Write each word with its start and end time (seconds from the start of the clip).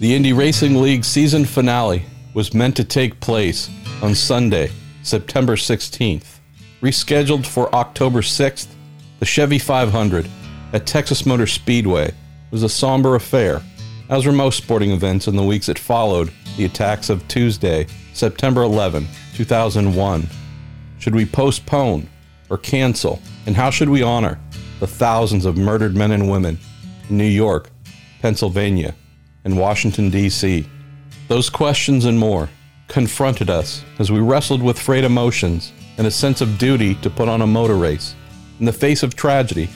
The 0.00 0.12
Indy 0.12 0.32
Racing 0.32 0.82
League 0.82 1.04
season 1.04 1.44
finale 1.44 2.04
was 2.34 2.52
meant 2.52 2.76
to 2.76 2.84
take 2.84 3.20
place 3.20 3.70
on 4.02 4.16
Sunday, 4.16 4.72
September 5.04 5.54
16th. 5.54 6.40
Rescheduled 6.82 7.46
for 7.46 7.72
October 7.72 8.20
6th, 8.20 8.66
the 9.20 9.24
Chevy 9.24 9.60
500 9.60 10.28
at 10.72 10.84
Texas 10.84 11.24
Motor 11.24 11.46
Speedway 11.46 12.12
was 12.50 12.64
a 12.64 12.68
somber 12.68 13.14
affair, 13.14 13.62
as 14.10 14.26
were 14.26 14.32
most 14.32 14.58
sporting 14.58 14.90
events 14.90 15.28
in 15.28 15.36
the 15.36 15.44
weeks 15.44 15.66
that 15.66 15.78
followed 15.78 16.32
the 16.56 16.64
attacks 16.64 17.08
of 17.08 17.26
Tuesday, 17.28 17.86
September 18.14 18.62
11, 18.62 19.06
2001. 19.36 20.28
Should 20.98 21.14
we 21.14 21.24
postpone 21.24 22.08
or 22.50 22.58
cancel? 22.58 23.22
And 23.46 23.54
how 23.54 23.70
should 23.70 23.88
we 23.88 24.02
honor 24.02 24.40
the 24.80 24.88
thousands 24.88 25.44
of 25.44 25.56
murdered 25.56 25.94
men 25.94 26.10
and 26.10 26.28
women 26.28 26.58
in 27.08 27.16
New 27.16 27.24
York, 27.24 27.70
Pennsylvania, 28.20 28.92
and 29.44 29.58
Washington, 29.58 30.10
D.C.? 30.10 30.68
Those 31.28 31.48
questions 31.48 32.04
and 32.04 32.18
more 32.18 32.48
confronted 32.88 33.50
us 33.50 33.84
as 33.98 34.10
we 34.12 34.20
wrestled 34.20 34.62
with 34.62 34.78
frayed 34.78 35.04
emotions 35.04 35.72
and 35.96 36.06
a 36.06 36.10
sense 36.10 36.40
of 36.40 36.58
duty 36.58 36.94
to 36.96 37.10
put 37.10 37.28
on 37.28 37.42
a 37.42 37.46
motor 37.46 37.76
race. 37.76 38.14
In 38.60 38.66
the 38.66 38.72
face 38.72 39.02
of 39.02 39.14
tragedy, 39.14 39.68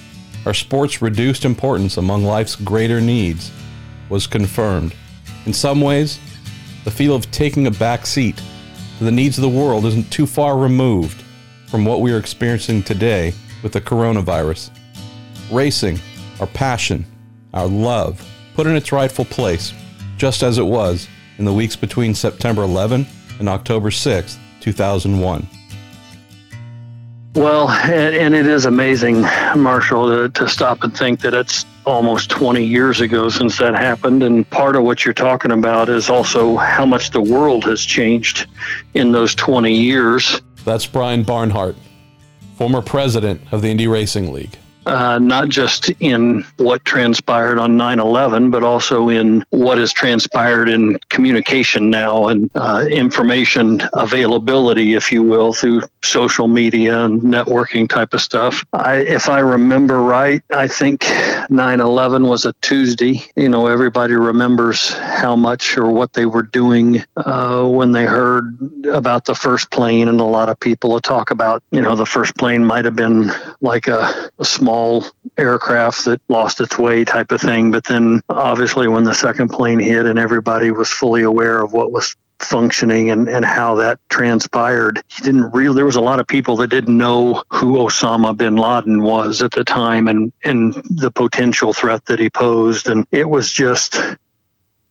our 0.47 0.55
sport's 0.55 1.03
reduced 1.03 1.45
importance 1.45 1.97
among 1.97 2.25
life's 2.25 2.57
greater 2.57 3.01
needs 3.01 3.51
was 4.09 4.27
confirmed. 4.27 4.95
In 5.47 5.53
some 5.53 5.81
ways, 5.81 6.19
the 6.85 6.91
feel 6.91 7.15
of 7.15 7.31
taking 7.31 7.67
a 7.67 7.71
back 7.73 8.07
seat 8.07 8.41
to 8.99 9.05
the 9.05 9.13
needs 9.13 9.39
of 9.39 9.43
the 9.43 9.49
world 9.49 9.85
isn't 9.85 10.11
too 10.11 10.27
far 10.27 10.57
removed 10.57 11.23
from 11.67 11.85
what 11.85 12.01
we 12.01 12.13
are 12.13 12.19
experiencing 12.19 12.83
today 12.83 13.35
with 13.63 13.73
the 13.73 13.81
coronavirus. 13.81 14.71
Racing, 15.51 15.99
our 16.41 16.47
passion, 16.47 17.05
our 17.53 17.67
love, 17.67 18.27
put 18.59 18.67
in 18.67 18.75
its 18.75 18.91
rightful 18.91 19.25
place, 19.25 19.73
just 20.17 20.43
as 20.43 20.59
it 20.59 20.67
was 20.67 21.07
in 21.39 21.45
the 21.45 21.53
weeks 21.53 21.77
between 21.77 22.13
September 22.13 22.65
11 22.65 23.07
and 23.39 23.49
October 23.49 23.89
6, 23.89 24.37
2001. 24.59 25.47
Well, 27.37 27.71
and, 27.71 28.35
it 28.35 28.49
is 28.49 28.65
amazing, 28.65 29.21
Marshall, 29.55 30.09
to, 30.09 30.29
to 30.31 30.49
stop 30.49 30.83
and 30.83 30.93
think 30.93 31.21
that 31.21 31.35
it's 31.35 31.67
almost 31.87 32.31
20 32.31 32.65
years 32.65 33.01
ago 33.01 33.29
since 33.29 33.59
that 33.59 33.77
happened. 33.77 34.25
And 34.25 34.51
part 34.51 34.75
of 34.75 34.83
what 34.83 35.05
you're 35.05 35.15
talking 35.15 35.53
about 35.53 35.89
is 35.89 36.11
also 36.11 36.57
how 36.57 36.85
much 36.85 37.11
the 37.11 37.21
world 37.21 37.63
has 37.63 37.81
changed 37.81 38.49
in 38.95 39.13
those 39.13 39.37
20 39.37 39.73
years. 39.73 40.43
That's 40.65 40.85
Brian 40.85 41.23
Barnhart, 41.23 41.77
former 42.57 42.83
president 42.83 43.41
of 43.53 43.63
the 43.63 43.69
Indy 43.69 43.87
Racing 43.87 44.33
League 44.33 44.59
uh, 44.89 45.19
not 45.19 45.49
just 45.49 45.91
in 46.01 46.45
what 46.57 46.85
transpired 46.85 47.59
on 47.59 47.77
9 47.77 48.01
11, 48.01 48.51
but 48.51 48.63
also 48.63 49.09
in 49.09 49.45
what 49.51 49.79
has 49.79 49.93
transpired 49.93 50.69
in 50.69 50.99
communication 51.11 51.91
now 51.91 52.29
and 52.29 52.51
uh, 52.55 52.87
information 52.91 53.83
availability, 53.93 54.95
if 54.95 55.13
you 55.13 55.23
will, 55.23 55.53
through 55.53 55.83
social 56.03 56.49
media 56.49 57.05
and 57.05 57.21
networking 57.21 57.89
type 57.89 58.15
of 58.15 58.23
stuff. 58.23 58.65
I, 58.73 58.97
if 58.97 59.29
I 59.29 59.41
remember 59.41 60.03
right, 60.03 60.43
I 60.51 60.67
think 60.67 61.05
9 61.51 61.81
11 61.81 62.25
was 62.25 62.47
a 62.47 62.55
Tuesday. 62.63 63.23
You 63.37 63.49
know, 63.49 63.67
everybody 63.67 64.15
remembers 64.15 64.95
how 64.95 65.37
much 65.37 65.77
or 65.77 65.91
what 65.91 66.15
they 66.15 66.25
were 66.25 66.43
doing 66.43 67.05
uh, 67.17 67.65
when 67.67 67.93
they 67.93 68.05
heard 68.05 68.57
about 68.91 69.27
the 69.27 69.35
first 69.35 69.71
plane, 69.71 70.09
and 70.09 70.21
a 70.21 70.25
lot 70.25 70.49
of 70.49 70.59
people 70.59 70.99
talk 71.01 71.31
about, 71.31 71.63
you 71.71 71.81
know, 71.81 71.95
the 71.95 72.07
first 72.07 72.37
plane 72.37 72.65
might 72.65 72.85
have 72.85 72.97
been 72.97 73.31
like 73.61 73.87
a, 73.87 74.31
a 74.39 74.45
small 74.45 74.78
small 74.79 75.05
aircraft 75.37 76.05
that 76.05 76.21
lost 76.29 76.61
its 76.61 76.79
way 76.79 77.05
type 77.05 77.33
of 77.33 77.41
thing. 77.41 77.71
But 77.71 77.85
then 77.85 78.21
obviously 78.29 78.89
when 78.89 79.05
the 79.05 79.15
second 79.15 79.49
plane 79.49 79.81
hit 79.81 80.07
and 80.07 80.19
everybody 80.19 80.71
was 80.71 80.91
fully 80.91 81.23
aware 81.23 81.61
of 81.61 81.73
what 81.73 81.93
was 81.93 82.17
functioning 82.39 83.11
and, 83.11 83.29
and 83.29 83.45
how 83.45 83.75
that 83.75 83.99
transpired. 84.09 85.03
He 85.09 85.25
didn't 85.25 85.51
really 85.53 85.75
there 85.75 85.85
was 85.85 85.97
a 85.97 86.01
lot 86.01 86.21
of 86.21 86.27
people 86.29 86.57
that 86.57 86.69
didn't 86.69 86.97
know 86.97 87.43
who 87.51 87.79
Osama 87.79 88.37
bin 88.37 88.57
Laden 88.57 89.03
was 89.03 89.43
at 89.43 89.51
the 89.51 89.65
time 89.65 90.07
and, 90.07 90.33
and 90.45 90.75
the 90.89 91.11
potential 91.11 91.73
threat 91.73 92.07
that 92.07 92.21
he 92.21 92.31
posed. 92.31 92.89
And 92.89 93.07
it 93.11 93.29
was 93.29 93.53
just 93.53 93.99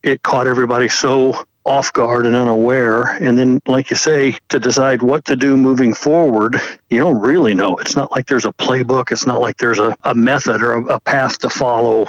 it 0.04 0.24
caught 0.24 0.48
everybody 0.48 0.90
so 0.90 1.46
off 1.68 1.92
guard 1.94 2.26
and 2.26 2.36
unaware. 2.36 3.18
And 3.22 3.38
then, 3.38 3.60
like 3.68 3.90
you 3.90 3.98
say, 3.98 4.38
to 4.50 4.60
decide 4.60 5.02
what 5.02 5.26
to 5.26 5.36
do 5.36 5.58
moving 5.58 5.94
forward, 5.94 6.56
you 6.90 7.00
don't 7.00 7.20
really 7.20 7.54
know. 7.54 7.76
It's 7.78 7.96
not 7.96 8.12
like 8.12 8.28
there's 8.28 8.46
a 8.46 8.54
playbook, 8.54 9.12
it's 9.12 9.28
not 9.28 9.42
like 9.42 9.58
there's 9.58 9.80
a, 9.80 9.96
a 10.04 10.16
method 10.16 10.64
or 10.64 10.74
a, 10.74 10.86
a 10.86 11.00
path 11.00 11.40
to 11.40 11.50
follow 11.50 12.08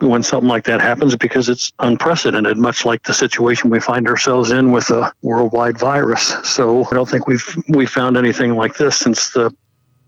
when 0.00 0.22
something 0.22 0.48
like 0.48 0.64
that 0.64 0.80
happens 0.80 1.16
because 1.16 1.48
it's 1.48 1.72
unprecedented, 1.80 2.56
much 2.56 2.84
like 2.84 3.02
the 3.02 3.14
situation 3.14 3.68
we 3.68 3.80
find 3.80 4.06
ourselves 4.06 4.52
in 4.52 4.70
with 4.70 4.90
a 4.90 5.12
worldwide 5.22 5.76
virus. 5.76 6.36
So 6.44 6.84
I 6.84 6.94
don't 6.94 7.08
think 7.08 7.26
we've 7.26 7.56
we 7.68 7.86
found 7.86 8.16
anything 8.16 8.54
like 8.54 8.76
this 8.76 8.96
since 8.96 9.30
the 9.30 9.50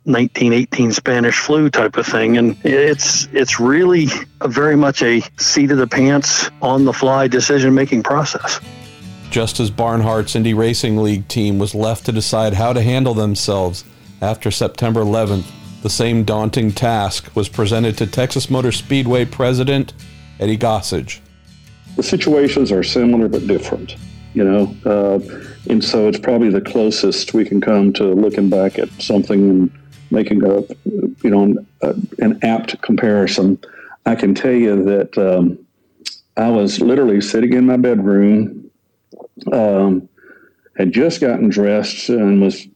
1918 0.05 0.93
Spanish 0.93 1.39
flu 1.39 1.71
type 1.71 1.97
of 1.97 2.07
thing. 2.07 2.37
And 2.37 2.57
it's 2.65 3.27
it's 3.33 3.59
really 3.59 4.07
very 4.45 4.77
much 4.77 5.03
a 5.03 5.23
seat 5.39 5.73
of 5.73 5.79
the 5.79 5.89
pants, 5.89 6.51
on 6.63 6.85
the 6.85 6.93
fly 6.93 7.27
decision 7.27 7.75
making 7.75 8.05
process 8.05 8.61
just 9.31 9.61
as 9.61 9.71
Barnhart's 9.71 10.35
Indy 10.35 10.55
Racing 10.55 10.97
League 10.97 11.29
team 11.29 11.59
was 11.59 11.75
left 11.75 12.07
to 12.07 12.13
decide 12.13 12.55
how 12.55 12.73
to 12.73 12.83
handle 12.83 13.15
themselves 13.15 13.85
after 14.21 14.51
September 14.51 15.01
11th, 15.01 15.47
the 15.83 15.89
same 15.91 16.25
daunting 16.25 16.73
task 16.73 17.35
was 17.35 17.49
presented 17.49 17.97
to 17.99 18.07
Texas 18.07 18.51
Motor 18.51 18.73
Speedway 18.73 19.25
president 19.25 19.95
Eddie 20.41 20.59
Gossage. 20.59 21.21
The 21.97 22.03
situations 22.03 22.73
are 22.73 22.83
similar 22.83 23.29
but 23.29 23.47
different, 23.47 23.97
you 24.35 24.45
know, 24.45 24.75
uh, 24.85 25.21
and 25.69 25.83
so 25.83 26.09
it's 26.09 26.19
probably 26.19 26.51
the 26.51 26.61
closest 26.61 27.33
we 27.33 27.45
can 27.45 27.61
come 27.61 27.93
to 27.95 28.05
looking 28.13 28.51
back 28.51 28.79
at 28.79 28.91
something 29.01 29.49
and 29.49 29.79
making 30.11 30.45
a, 30.45 30.63
you 31.23 31.31
know, 31.31 31.43
an, 31.83 32.09
an 32.19 32.39
apt 32.43 32.81
comparison. 32.83 33.59
I 34.07 34.17
can 34.17 34.35
tell 34.35 34.53
you 34.53 34.83
that 34.85 35.17
um, 35.17 35.59
I 36.37 36.49
was 36.49 36.81
literally 36.81 37.21
sitting 37.21 37.53
in 37.53 37.67
my 37.67 37.77
bedroom 37.77 38.60
um, 39.53 40.09
had 40.77 40.93
just 40.93 41.21
gotten 41.21 41.49
dressed 41.49 42.09
and 42.09 42.41
was 42.41 42.67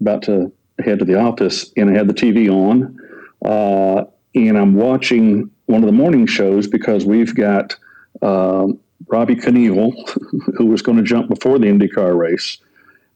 about 0.00 0.22
to 0.22 0.52
head 0.84 0.98
to 0.98 1.04
the 1.04 1.18
office, 1.18 1.72
and 1.76 1.90
I 1.90 1.94
had 1.94 2.08
the 2.08 2.14
TV 2.14 2.48
on, 2.50 2.98
uh, 3.44 4.04
and 4.34 4.58
I'm 4.58 4.74
watching 4.74 5.50
one 5.66 5.82
of 5.82 5.86
the 5.86 5.92
morning 5.92 6.26
shows 6.26 6.66
because 6.66 7.04
we've 7.04 7.34
got 7.34 7.76
um, 8.22 8.78
Robbie 9.06 9.36
Knievel, 9.36 9.92
who 10.56 10.66
was 10.66 10.82
going 10.82 10.98
to 10.98 11.04
jump 11.04 11.28
before 11.28 11.58
the 11.58 11.66
IndyCar 11.66 12.16
race. 12.16 12.58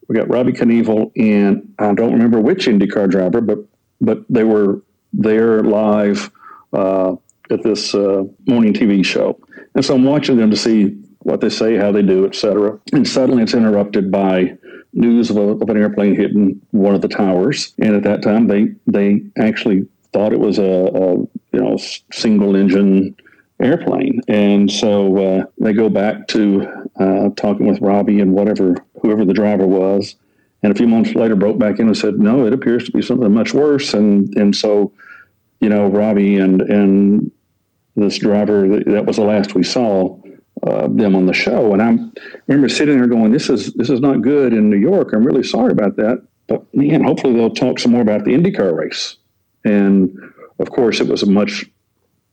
We 0.08 0.16
got 0.16 0.28
Robbie 0.28 0.52
Knievel, 0.52 1.12
and 1.16 1.75
I 1.78 1.92
don't 1.94 2.12
remember 2.12 2.40
which 2.40 2.66
IndyCar 2.66 3.10
driver, 3.10 3.40
but 3.40 3.58
but 4.00 4.25
they 4.30 4.44
were 4.44 4.80
there 5.12 5.62
live 5.62 6.30
uh, 6.72 7.16
at 7.50 7.62
this 7.62 7.94
uh, 7.94 8.25
morning 8.46 8.72
TV 8.72 9.04
show, 9.04 9.38
and 9.75 9.84
so 9.84 9.94
I'm 9.94 10.04
watching 10.04 10.36
them 10.36 10.50
to 10.50 10.56
see 10.56 10.96
what 11.21 11.41
they 11.41 11.49
say, 11.49 11.77
how 11.77 11.93
they 11.93 12.03
do, 12.03 12.27
etc. 12.27 12.79
And 12.93 13.06
suddenly 13.06 13.43
it's 13.43 13.55
interrupted 13.55 14.11
by 14.11 14.56
news 14.93 15.31
of, 15.31 15.37
a, 15.37 15.41
of, 15.41 15.69
an 15.69 15.77
airplane 15.77 16.15
hitting 16.15 16.61
one 16.71 16.95
of 16.95 17.03
the 17.03 17.09
towers. 17.09 17.75
And 17.79 17.95
at 17.95 18.05
that 18.05 18.23
time, 18.23 18.47
they 18.47 18.75
they 18.87 19.23
actually 19.39 19.87
thought 20.12 20.33
it 20.33 20.41
was 20.41 20.59
a, 20.59 20.62
a 20.62 21.15
you 21.17 21.61
know 21.61 21.77
single 22.12 22.56
engine 22.56 23.17
airplane. 23.61 24.21
And 24.29 24.71
so 24.71 25.17
uh, 25.17 25.45
they 25.59 25.73
go 25.73 25.89
back 25.89 26.29
to 26.29 26.67
uh, 26.99 27.31
talking 27.37 27.67
with 27.67 27.81
Robbie 27.81 28.21
and 28.21 28.33
whatever 28.33 28.77
whoever 29.03 29.25
the 29.25 29.35
driver 29.35 29.67
was. 29.67 30.17
And 30.62 30.73
a 30.73 30.77
few 30.77 30.89
months 30.89 31.15
later, 31.15 31.37
broke 31.37 31.59
back 31.59 31.79
in 31.79 31.87
and 31.87 31.97
said, 31.97 32.19
"No, 32.19 32.47
it 32.47 32.53
appears 32.53 32.85
to 32.85 32.93
be 32.93 33.03
something 33.03 33.33
much 33.33 33.55
worse." 33.55 33.95
And 33.95 34.35
and 34.37 34.55
so, 34.55 34.93
you 35.61 35.69
know, 35.69 35.87
Robbie 35.89 36.37
and 36.37 36.62
and 36.62 37.31
this 37.95 38.19
driver 38.19 38.81
that 38.85 39.06
was 39.06 39.17
the 39.17 39.25
last 39.25 39.55
we 39.55 39.62
saw 39.62 40.19
uh, 40.66 40.88
them 40.88 41.14
on 41.14 41.26
the 41.26 41.32
show. 41.32 41.72
And 41.72 41.82
I'm, 41.82 42.12
I 42.16 42.38
remember 42.49 42.69
sitting 42.69 42.99
there 42.99 43.06
going, 43.06 43.32
"This 43.32 43.49
is 43.49 43.72
this 43.75 43.90
is 43.90 44.00
not 44.00 44.22
good 44.22 44.52
in 44.52 44.70
New 44.70 44.78
York. 44.78 45.12
I'm 45.12 45.25
really 45.25 45.43
sorry 45.43 45.72
about 45.72 45.96
that." 45.96 46.22
But 46.46 46.62
man, 46.75 47.05
hopefully 47.05 47.34
they'll 47.34 47.50
talk 47.50 47.78
some 47.78 47.93
more 47.93 48.00
about 48.00 48.25
the 48.25 48.32
IndyCar 48.32 48.75
race. 48.75 49.16
And 49.64 50.16
of 50.58 50.70
course, 50.70 51.00
it 51.00 51.08
was 51.08 51.22
a 51.22 51.31
much 51.31 51.66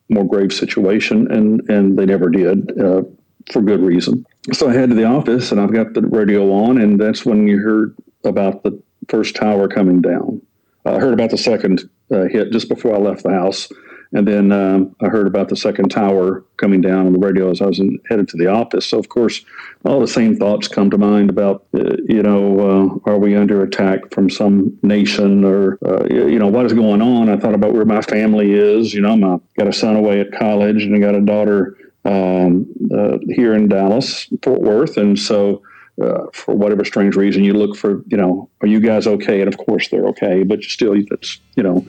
more 0.10 0.28
grave 0.28 0.54
situation, 0.54 1.32
and 1.32 1.62
and 1.70 1.98
they 1.98 2.06
never 2.06 2.30
did 2.30 2.80
uh, 2.80 3.04
for 3.52 3.62
good 3.62 3.82
reason. 3.82 4.26
So 4.54 4.70
I 4.70 4.74
head 4.74 4.90
to 4.90 4.96
the 4.96 5.06
office, 5.06 5.52
and 5.52 5.60
I've 5.60 5.74
got 5.74 5.94
the 5.94 6.02
radio 6.02 6.52
on, 6.52 6.80
and 6.80 7.00
that's 7.00 7.26
when 7.26 7.48
you 7.48 7.60
heard 7.60 7.96
about 8.24 8.64
the 8.64 8.82
first 9.10 9.36
tower 9.36 9.68
coming 9.68 10.02
down. 10.02 10.42
I 10.86 11.00
heard 11.00 11.14
about 11.14 11.32
the 11.32 11.38
second 11.38 11.90
uh, 12.12 12.26
hit 12.26 12.52
just 12.52 12.70
before 12.70 12.96
I 12.96 13.00
left 13.00 13.24
the 13.24 13.32
house 13.32 13.68
and 14.14 14.28
then 14.28 14.52
um, 14.52 14.96
I 15.02 15.08
heard 15.08 15.28
about 15.28 15.50
the 15.50 15.56
second 15.56 15.90
tower 15.90 16.44
coming 16.58 16.82
down 16.82 17.06
on 17.06 17.14
the 17.14 17.20
radio 17.20 17.52
as 17.52 17.62
I 17.62 17.66
was 17.66 17.80
in, 17.80 18.00
headed 18.10 18.28
to 18.30 18.38
the 18.38 18.48
office. 18.48 18.86
So, 18.86 18.98
of 18.98 19.10
course, 19.10 19.44
all 19.84 20.00
the 20.00 20.08
same 20.08 20.36
thoughts 20.36 20.68
come 20.68 20.90
to 20.90 20.98
mind 20.98 21.30
about, 21.30 21.66
uh, 21.74 21.98
you 22.08 22.24
know, 22.24 23.00
uh, 23.06 23.12
are 23.12 23.18
we 23.18 23.36
under 23.36 23.64
attack 23.64 24.12
from 24.12 24.30
some 24.30 24.78
nation 24.84 25.44
or, 25.44 25.78
uh, 25.86 26.06
you 26.06 26.40
know, 26.40 26.48
what 26.48 26.66
is 26.66 26.74
going 26.74 27.02
on? 27.02 27.30
I 27.30 27.38
thought 27.38 27.56
about 27.56 27.74
where 27.74 27.86
my 27.86 28.02
family 28.02 28.54
is. 28.54 28.94
You 28.94 29.02
know, 29.02 29.14
I 29.14 29.60
got 29.60 29.68
a 29.68 29.74
son 29.74 29.96
away 29.96 30.22
at 30.22 30.32
college 30.32 30.84
and 30.84 30.96
I 30.96 31.00
got 31.00 31.16
a 31.16 31.22
daughter 31.22 31.78
um, 32.06 32.68
uh, 32.96 33.18
here 33.30 33.54
in 33.54 33.68
Dallas, 33.68 34.28
Fort 34.44 34.62
Worth, 34.62 34.98
and 34.98 35.18
so 35.18 35.64
uh, 36.02 36.26
for 36.34 36.56
whatever 36.56 36.84
strange 36.84 37.16
reason, 37.16 37.44
you 37.44 37.54
look 37.54 37.76
for, 37.76 38.04
you 38.08 38.18
know, 38.18 38.50
are 38.62 38.68
you 38.68 38.80
guys 38.80 39.08
okay? 39.08 39.42
And 39.42 39.48
of 39.48 39.58
course 39.58 39.90
they're 39.90 40.06
okay, 40.08 40.44
but 40.44 40.64
still, 40.64 40.94
it's, 40.96 41.40
you 41.56 41.64
know, 41.64 41.86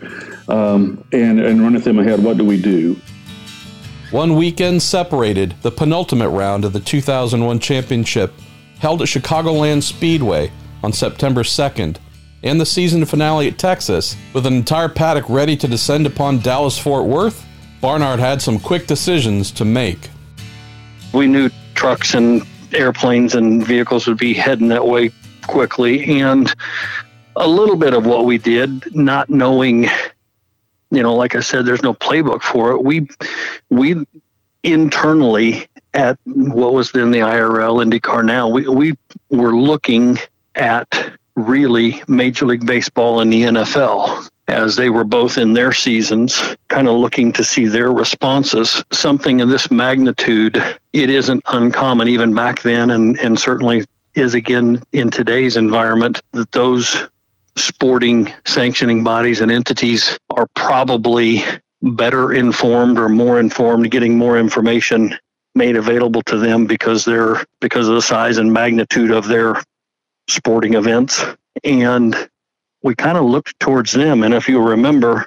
um, 0.48 1.04
and, 1.12 1.40
and 1.40 1.62
running 1.62 1.82
through 1.82 1.94
my 1.94 2.04
head, 2.04 2.22
what 2.22 2.36
do 2.36 2.44
we 2.44 2.60
do? 2.60 3.00
One 4.12 4.36
weekend 4.36 4.82
separated 4.82 5.54
the 5.62 5.72
penultimate 5.72 6.30
round 6.30 6.64
of 6.64 6.72
the 6.72 6.80
2001 6.80 7.58
championship 7.58 8.32
held 8.78 9.02
at 9.02 9.08
Chicagoland 9.08 9.82
Speedway 9.82 10.52
on 10.84 10.92
September 10.92 11.42
2nd, 11.42 11.96
and 12.44 12.60
the 12.60 12.66
season 12.66 13.04
finale 13.04 13.48
at 13.48 13.58
Texas, 13.58 14.16
with 14.32 14.46
an 14.46 14.54
entire 14.54 14.88
paddock 14.88 15.28
ready 15.28 15.56
to 15.56 15.66
descend 15.66 16.06
upon 16.06 16.38
Dallas 16.38 16.78
Fort 16.78 17.06
Worth, 17.06 17.44
Barnhart 17.80 18.20
had 18.20 18.40
some 18.40 18.60
quick 18.60 18.86
decisions 18.86 19.50
to 19.52 19.64
make. 19.64 20.10
We 21.12 21.26
knew 21.26 21.50
trucks 21.74 22.14
and 22.14 22.46
airplanes 22.72 23.34
and 23.34 23.64
vehicles 23.64 24.06
would 24.06 24.18
be 24.18 24.34
heading 24.34 24.68
that 24.68 24.86
way 24.86 25.10
quickly. 25.46 26.20
And 26.20 26.52
a 27.36 27.46
little 27.46 27.76
bit 27.76 27.94
of 27.94 28.06
what 28.06 28.24
we 28.24 28.38
did, 28.38 28.94
not 28.94 29.28
knowing, 29.30 29.84
you 30.90 31.02
know, 31.02 31.14
like 31.14 31.34
I 31.34 31.40
said, 31.40 31.66
there's 31.66 31.82
no 31.82 31.94
playbook 31.94 32.42
for 32.42 32.72
it. 32.72 32.82
We, 32.82 33.08
we 33.70 34.04
internally 34.62 35.68
at 35.94 36.18
what 36.24 36.72
was 36.72 36.92
then 36.92 37.10
the 37.10 37.20
IRL 37.20 37.84
IndyCar 37.84 38.24
now, 38.24 38.48
we, 38.48 38.68
we 38.68 38.94
were 39.30 39.56
looking 39.56 40.18
at 40.54 41.12
really 41.34 42.02
Major 42.08 42.46
League 42.46 42.66
Baseball 42.66 43.20
and 43.20 43.32
the 43.32 43.42
NFL 43.42 44.28
as 44.48 44.76
they 44.76 44.90
were 44.90 45.04
both 45.04 45.38
in 45.38 45.52
their 45.52 45.72
seasons, 45.72 46.56
kind 46.69 46.88
of 46.88 46.94
looking 46.96 47.32
to 47.32 47.44
see 47.44 47.66
their 47.66 47.93
responses. 47.93 48.84
Something 48.93 49.40
of 49.40 49.48
this 49.48 49.70
magnitude, 49.70 50.62
it 50.93 51.10
isn't 51.10 51.43
uncommon 51.46 52.08
even 52.08 52.34
back 52.34 52.62
then, 52.62 52.90
and, 52.90 53.19
and 53.19 53.38
certainly 53.38 53.84
is 54.14 54.34
again 54.34 54.82
in 54.93 55.10
today's 55.10 55.56
environment, 55.56 56.22
that 56.32 56.50
those 56.52 57.08
sporting 57.56 58.32
sanctioning 58.44 59.02
bodies 59.02 59.40
and 59.40 59.50
entities 59.50 60.19
are 60.31 60.46
probably 60.54 61.42
better 61.82 62.32
informed 62.32 62.99
or 62.99 63.08
more 63.08 63.40
informed, 63.40 63.90
getting 63.90 64.16
more 64.16 64.38
information 64.38 65.16
made 65.54 65.76
available 65.76 66.22
to 66.22 66.38
them 66.38 66.66
because 66.66 67.04
they're 67.04 67.42
because 67.60 67.88
of 67.88 67.94
the 67.94 68.02
size 68.02 68.38
and 68.38 68.52
magnitude 68.52 69.10
of 69.10 69.26
their 69.26 69.62
sporting 70.28 70.75
events. 70.75 71.25
And 71.64 72.14
we 72.82 72.94
kind 72.94 73.19
of 73.19 73.25
looked 73.25 73.58
towards 73.61 73.93
them. 73.93 74.23
And 74.23 74.34
if 74.34 74.49
you 74.49 74.61
remember, 74.61 75.26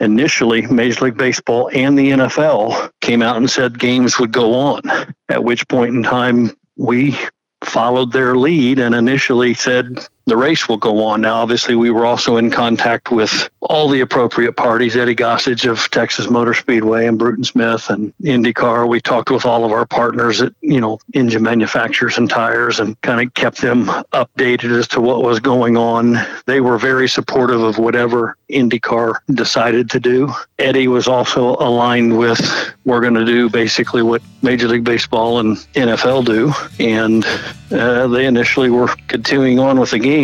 initially 0.00 0.62
Major 0.62 1.06
League 1.06 1.16
Baseball 1.16 1.70
and 1.72 1.98
the 1.98 2.10
NFL 2.10 2.90
came 3.00 3.22
out 3.22 3.36
and 3.36 3.50
said 3.50 3.78
games 3.78 4.18
would 4.18 4.32
go 4.32 4.54
on, 4.54 4.82
at 5.28 5.44
which 5.44 5.66
point 5.68 5.94
in 5.94 6.02
time 6.02 6.50
we 6.76 7.16
followed 7.64 8.12
their 8.12 8.36
lead 8.36 8.78
and 8.78 8.94
initially 8.94 9.54
said 9.54 10.06
the 10.26 10.36
race 10.36 10.68
will 10.68 10.76
go 10.76 11.04
on. 11.04 11.20
Now, 11.20 11.36
obviously, 11.36 11.76
we 11.76 11.90
were 11.90 12.04
also 12.04 12.36
in 12.36 12.50
contact 12.50 13.10
with 13.10 13.48
all 13.60 13.88
the 13.88 14.00
appropriate 14.00 14.54
parties, 14.54 14.96
Eddie 14.96 15.14
Gossage 15.14 15.70
of 15.70 15.88
Texas 15.90 16.28
Motor 16.28 16.54
Speedway 16.54 17.06
and 17.06 17.18
Bruton 17.18 17.44
Smith 17.44 17.88
and 17.90 18.12
IndyCar. 18.18 18.88
We 18.88 19.00
talked 19.00 19.30
with 19.30 19.44
all 19.44 19.64
of 19.64 19.72
our 19.72 19.86
partners 19.86 20.42
at, 20.42 20.52
you 20.60 20.80
know, 20.80 20.98
engine 21.14 21.42
manufacturers 21.42 22.18
and 22.18 22.28
tires 22.28 22.80
and 22.80 23.00
kind 23.02 23.26
of 23.26 23.34
kept 23.34 23.60
them 23.60 23.86
updated 24.12 24.76
as 24.76 24.88
to 24.88 25.00
what 25.00 25.22
was 25.22 25.38
going 25.38 25.76
on. 25.76 26.16
They 26.46 26.60
were 26.60 26.78
very 26.78 27.08
supportive 27.08 27.62
of 27.62 27.78
whatever 27.78 28.36
IndyCar 28.50 29.16
decided 29.32 29.90
to 29.90 30.00
do. 30.00 30.32
Eddie 30.58 30.88
was 30.88 31.06
also 31.06 31.56
aligned 31.56 32.18
with 32.18 32.74
we're 32.84 33.00
going 33.00 33.14
to 33.14 33.24
do 33.24 33.48
basically 33.50 34.02
what 34.02 34.22
Major 34.42 34.68
League 34.68 34.84
Baseball 34.84 35.40
and 35.40 35.56
NFL 35.74 36.24
do. 36.24 36.52
And 36.78 37.24
uh, 37.72 38.06
they 38.06 38.26
initially 38.26 38.70
were 38.70 38.88
continuing 39.08 39.58
on 39.58 39.80
with 39.80 39.90
the 39.90 39.98
game. 39.98 40.15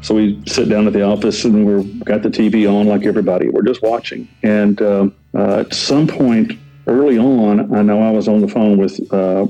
So 0.00 0.14
we 0.14 0.40
sit 0.46 0.68
down 0.68 0.86
at 0.86 0.92
the 0.92 1.02
office 1.02 1.44
and 1.44 1.66
we've 1.66 2.04
got 2.04 2.22
the 2.22 2.28
TV 2.28 2.72
on 2.72 2.86
like 2.86 3.04
everybody. 3.04 3.48
We're 3.48 3.62
just 3.62 3.82
watching. 3.82 4.28
And 4.42 4.80
uh, 4.80 5.08
uh, 5.34 5.60
at 5.60 5.74
some 5.74 6.06
point 6.06 6.52
early 6.86 7.18
on, 7.18 7.74
I 7.74 7.82
know 7.82 8.00
I 8.02 8.10
was 8.10 8.28
on 8.28 8.40
the 8.40 8.48
phone 8.48 8.78
with 8.78 9.12
uh, 9.12 9.46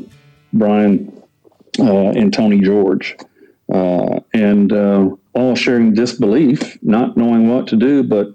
Brian 0.53 1.23
uh, 1.79 2.11
and 2.11 2.33
Tony 2.33 2.61
George, 2.61 3.17
uh, 3.73 4.21
and 4.33 4.73
uh, 4.73 5.11
all 5.35 5.55
sharing 5.55 5.95
disbelief, 5.95 6.79
not 6.83 7.17
knowing 7.17 7.49
what 7.49 7.67
to 7.69 7.77
do. 7.77 8.03
But 8.03 8.35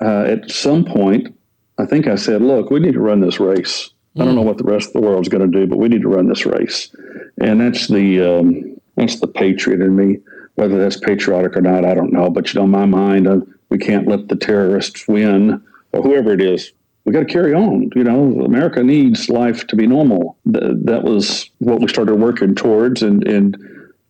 at 0.00 0.50
some 0.50 0.84
point, 0.84 1.36
I 1.78 1.86
think 1.86 2.06
I 2.06 2.16
said, 2.16 2.42
"Look, 2.42 2.70
we 2.70 2.80
need 2.80 2.94
to 2.94 3.00
run 3.00 3.20
this 3.20 3.38
race." 3.38 3.90
I 4.18 4.24
don't 4.24 4.34
know 4.34 4.42
what 4.42 4.56
the 4.56 4.64
rest 4.64 4.88
of 4.88 4.92
the 4.94 5.00
world's 5.02 5.28
going 5.28 5.50
to 5.50 5.58
do, 5.58 5.66
but 5.66 5.78
we 5.78 5.88
need 5.88 6.00
to 6.00 6.08
run 6.08 6.26
this 6.26 6.46
race. 6.46 6.90
And 7.38 7.60
that's 7.60 7.88
the 7.88 8.22
um, 8.22 8.80
that's 8.96 9.20
the 9.20 9.26
patriot 9.26 9.82
in 9.82 9.94
me. 9.94 10.18
Whether 10.56 10.78
that's 10.78 10.98
patriotic 10.98 11.56
or 11.56 11.60
not, 11.60 11.84
I 11.84 11.94
don't 11.94 12.12
know. 12.12 12.28
But 12.28 12.52
you 12.52 12.60
know, 12.60 12.66
my 12.66 12.86
mind, 12.86 13.28
uh, 13.28 13.40
we 13.68 13.78
can't 13.78 14.08
let 14.08 14.28
the 14.28 14.36
terrorists 14.36 15.06
win 15.06 15.62
or 15.92 16.02
whoever 16.02 16.32
it 16.32 16.42
is. 16.42 16.72
We 17.04 17.12
got 17.12 17.20
to 17.20 17.26
carry 17.26 17.54
on. 17.54 17.90
You 17.94 18.04
know, 18.04 18.42
America 18.44 18.82
needs 18.82 19.28
life 19.28 19.66
to 19.68 19.76
be 19.76 19.86
normal. 19.86 20.36
Th- 20.52 20.72
that 20.84 21.04
was 21.04 21.48
what 21.58 21.80
we 21.80 21.88
started 21.88 22.16
working 22.16 22.54
towards, 22.54 23.02
and 23.02 23.26
and 23.26 23.56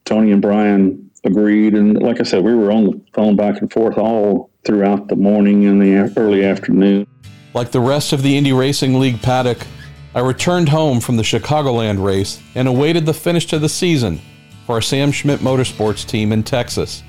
Tony 0.04 0.32
and 0.32 0.40
Brian 0.40 1.10
agreed. 1.25 1.75
And 1.75 2.00
like 2.00 2.20
I 2.20 2.22
said, 2.22 2.43
we 2.43 2.54
were 2.54 2.72
on 2.72 2.87
the 2.87 3.00
phone 3.12 3.37
back 3.37 3.60
and 3.60 3.70
forth 3.70 3.99
all 3.99 4.50
throughout 4.64 5.08
the 5.08 5.16
morning 5.16 5.66
and 5.66 5.81
the 5.81 6.12
early 6.19 6.44
afternoon. 6.44 7.06
Like 7.54 7.70
the 7.70 7.81
rest 7.81 8.12
of 8.12 8.22
the 8.22 8.37
Indy 8.37 8.52
Racing 8.52 8.99
League 8.99 9.20
paddock, 9.20 9.66
I 10.14 10.20
returned 10.20 10.69
home 10.69 11.00
from 11.00 11.16
the 11.16 11.22
Chicagoland 11.22 12.02
race 12.02 12.40
and 12.54 12.69
awaited 12.69 13.06
the 13.06 13.14
finish 13.14 13.46
to 13.46 13.58
the 13.58 13.69
season 13.69 14.20
for 14.66 14.74
our 14.74 14.82
Sam 14.82 15.12
Schmidt 15.12 15.38
Motorsports 15.40 16.04
team 16.04 16.32
in 16.32 16.42
Texas. 16.42 17.04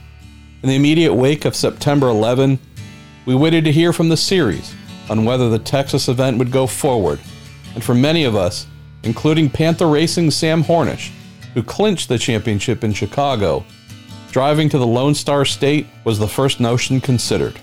In 0.61 0.69
the 0.69 0.75
immediate 0.75 1.13
wake 1.13 1.43
of 1.43 1.55
September 1.55 2.07
11, 2.07 2.59
we 3.25 3.33
waited 3.33 3.65
to 3.65 3.71
hear 3.71 3.91
from 3.91 4.09
the 4.09 4.17
series 4.17 4.73
on 5.09 5.25
whether 5.25 5.49
the 5.49 5.59
Texas 5.59 6.07
event 6.07 6.37
would 6.37 6.51
go 6.51 6.67
forward. 6.67 7.19
And 7.73 7.83
for 7.83 7.95
many 7.95 8.25
of 8.25 8.35
us, 8.35 8.67
including 9.03 9.49
Panther 9.49 9.87
Racing 9.87 10.29
Sam 10.29 10.63
Hornish, 10.63 11.11
who 11.55 11.63
clinched 11.63 12.09
the 12.09 12.19
championship 12.19 12.83
in 12.83 12.93
Chicago, 12.93 13.65
driving 14.31 14.69
to 14.69 14.77
the 14.77 14.85
Lone 14.85 15.15
Star 15.15 15.43
State 15.43 15.87
was 16.03 16.19
the 16.19 16.27
first 16.27 16.59
notion 16.59 17.01
considered. 17.01 17.59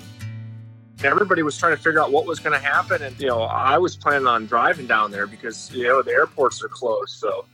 Everybody 1.05 1.43
was 1.43 1.57
trying 1.57 1.77
to 1.77 1.83
figure 1.83 2.01
out 2.01 2.11
what 2.11 2.27
was 2.27 2.41
going 2.41 2.59
to 2.59 2.67
happen, 2.67 3.03
and 3.03 3.19
you 3.21 3.29
know, 3.29 3.43
I 3.43 3.79
was 3.79 3.95
planning 3.95 4.27
on 4.27 4.47
driving 4.47 4.87
down 4.87 5.13
there 5.13 5.27
because 5.27 5.71
you 5.73 5.85
know 5.85 6.03
the 6.03 6.13
airports 6.13 6.65
are 6.65 6.69
closed, 6.69 7.11
so 7.11 7.45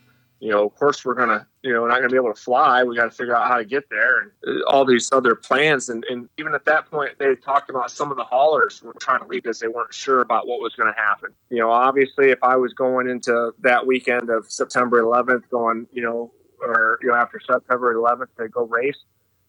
you 0.41 0.51
know, 0.51 0.67
of 0.67 0.75
course 0.75 1.05
we're 1.05 1.15
gonna, 1.15 1.47
you 1.63 1.73
know, 1.73 1.83
we're 1.83 1.89
not 1.89 1.97
gonna 1.97 2.09
be 2.09 2.17
able 2.17 2.33
to 2.33 2.41
fly. 2.41 2.83
We 2.83 2.97
got 2.97 3.05
to 3.05 3.11
figure 3.11 3.37
out 3.37 3.47
how 3.47 3.59
to 3.59 3.65
get 3.65 3.89
there 3.91 4.21
and 4.21 4.31
uh, 4.47 4.65
all 4.69 4.85
these 4.87 5.11
other 5.13 5.35
plans. 5.35 5.91
And, 5.91 6.05
and 6.11 6.29
even 6.39 6.55
at 6.55 6.65
that 6.65 6.91
point, 6.91 7.13
they 7.19 7.35
talked 7.37 7.69
about 7.71 7.91
some 7.91 8.11
of 8.11 8.17
the 8.17 8.25
haulers 8.25 8.83
were 8.83 8.95
trying 8.95 9.21
to 9.21 9.27
leave 9.27 9.43
because 9.43 9.61
they 9.61 9.69
weren't 9.69 9.93
sure 9.95 10.23
about 10.23 10.47
what 10.47 10.61
was 10.61 10.75
going 10.75 10.93
to 10.93 10.99
happen. 10.99 11.31
You 11.51 11.59
know, 11.59 11.71
obviously, 11.71 12.31
if 12.31 12.39
I 12.43 12.57
was 12.57 12.73
going 12.73 13.09
into 13.09 13.53
that 13.61 13.87
weekend 13.87 14.31
of 14.31 14.51
September 14.51 15.03
11th, 15.03 15.49
going, 15.51 15.87
you 15.93 16.03
know, 16.03 16.33
or 16.61 16.99
you 17.03 17.09
know, 17.09 17.15
after 17.15 17.39
September 17.41 17.95
11th 17.95 18.29
to 18.39 18.49
go 18.49 18.65
race 18.67 18.99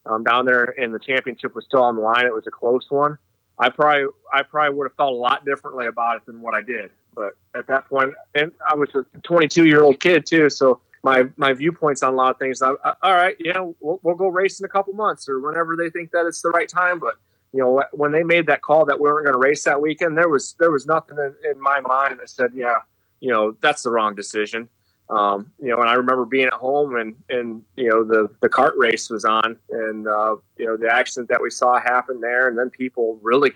um, 0.05 0.23
down 0.23 0.45
there, 0.45 0.75
and 0.77 0.93
the 0.93 0.99
championship 0.99 1.55
was 1.55 1.65
still 1.65 1.83
on 1.83 1.95
the 1.95 2.01
line, 2.01 2.25
it 2.25 2.33
was 2.33 2.47
a 2.47 2.51
close 2.51 2.85
one. 2.89 3.17
I 3.57 3.69
probably, 3.69 4.07
I 4.33 4.43
probably 4.43 4.75
would 4.77 4.85
have 4.85 4.95
felt 4.95 5.13
a 5.13 5.15
lot 5.15 5.45
differently 5.45 5.87
about 5.87 6.17
it 6.17 6.25
than 6.25 6.41
what 6.41 6.55
I 6.55 6.61
did. 6.61 6.91
But 7.13 7.33
at 7.55 7.67
that 7.67 7.87
point, 7.89 8.13
and 8.35 8.51
I 8.69 8.75
was 8.75 8.89
a 8.95 9.03
22 9.19 9.65
year 9.65 9.83
old 9.83 9.99
kid 9.99 10.25
too, 10.25 10.49
so 10.49 10.81
my 11.03 11.25
my 11.37 11.53
viewpoints 11.53 12.03
on 12.03 12.13
a 12.13 12.15
lot 12.15 12.31
of 12.31 12.39
things. 12.39 12.61
I, 12.61 12.73
I, 12.83 12.93
all 13.01 13.13
right, 13.13 13.35
you 13.39 13.53
know, 13.53 13.75
we'll, 13.79 13.99
we'll 14.03 14.15
go 14.15 14.27
race 14.27 14.59
in 14.59 14.65
a 14.65 14.69
couple 14.69 14.93
months 14.93 15.27
or 15.27 15.39
whenever 15.39 15.75
they 15.75 15.89
think 15.89 16.11
that 16.11 16.25
it's 16.25 16.41
the 16.41 16.49
right 16.49 16.69
time. 16.69 16.99
But 16.99 17.15
you 17.53 17.59
know, 17.59 17.83
when 17.91 18.11
they 18.11 18.23
made 18.23 18.47
that 18.47 18.61
call 18.61 18.85
that 18.85 18.99
we 18.99 19.03
weren't 19.03 19.25
going 19.25 19.33
to 19.33 19.39
race 19.39 19.63
that 19.63 19.81
weekend, 19.81 20.17
there 20.17 20.29
was 20.29 20.55
there 20.59 20.71
was 20.71 20.85
nothing 20.85 21.17
in, 21.17 21.51
in, 21.51 21.59
my 21.59 21.79
mind 21.81 22.19
that 22.19 22.29
said, 22.29 22.51
yeah, 22.53 22.75
you 23.19 23.29
know, 23.29 23.55
that's 23.61 23.83
the 23.83 23.89
wrong 23.89 24.15
decision. 24.15 24.69
Um, 25.09 25.51
you 25.59 25.69
know, 25.69 25.81
and 25.81 25.89
I 25.89 25.93
remember 25.95 26.25
being 26.25 26.47
at 26.47 26.53
home 26.53 26.95
and 26.95 27.15
and 27.29 27.63
you 27.75 27.89
know 27.89 28.03
the 28.03 28.29
the 28.41 28.47
CART 28.47 28.75
race 28.77 29.09
was 29.09 29.25
on, 29.25 29.57
and 29.69 30.07
uh, 30.07 30.35
you 30.57 30.65
know 30.65 30.77
the 30.77 30.89
accident 30.89 31.29
that 31.29 31.41
we 31.41 31.49
saw 31.49 31.79
happen 31.79 32.21
there, 32.21 32.47
and 32.47 32.57
then 32.57 32.69
people 32.69 33.19
really 33.21 33.51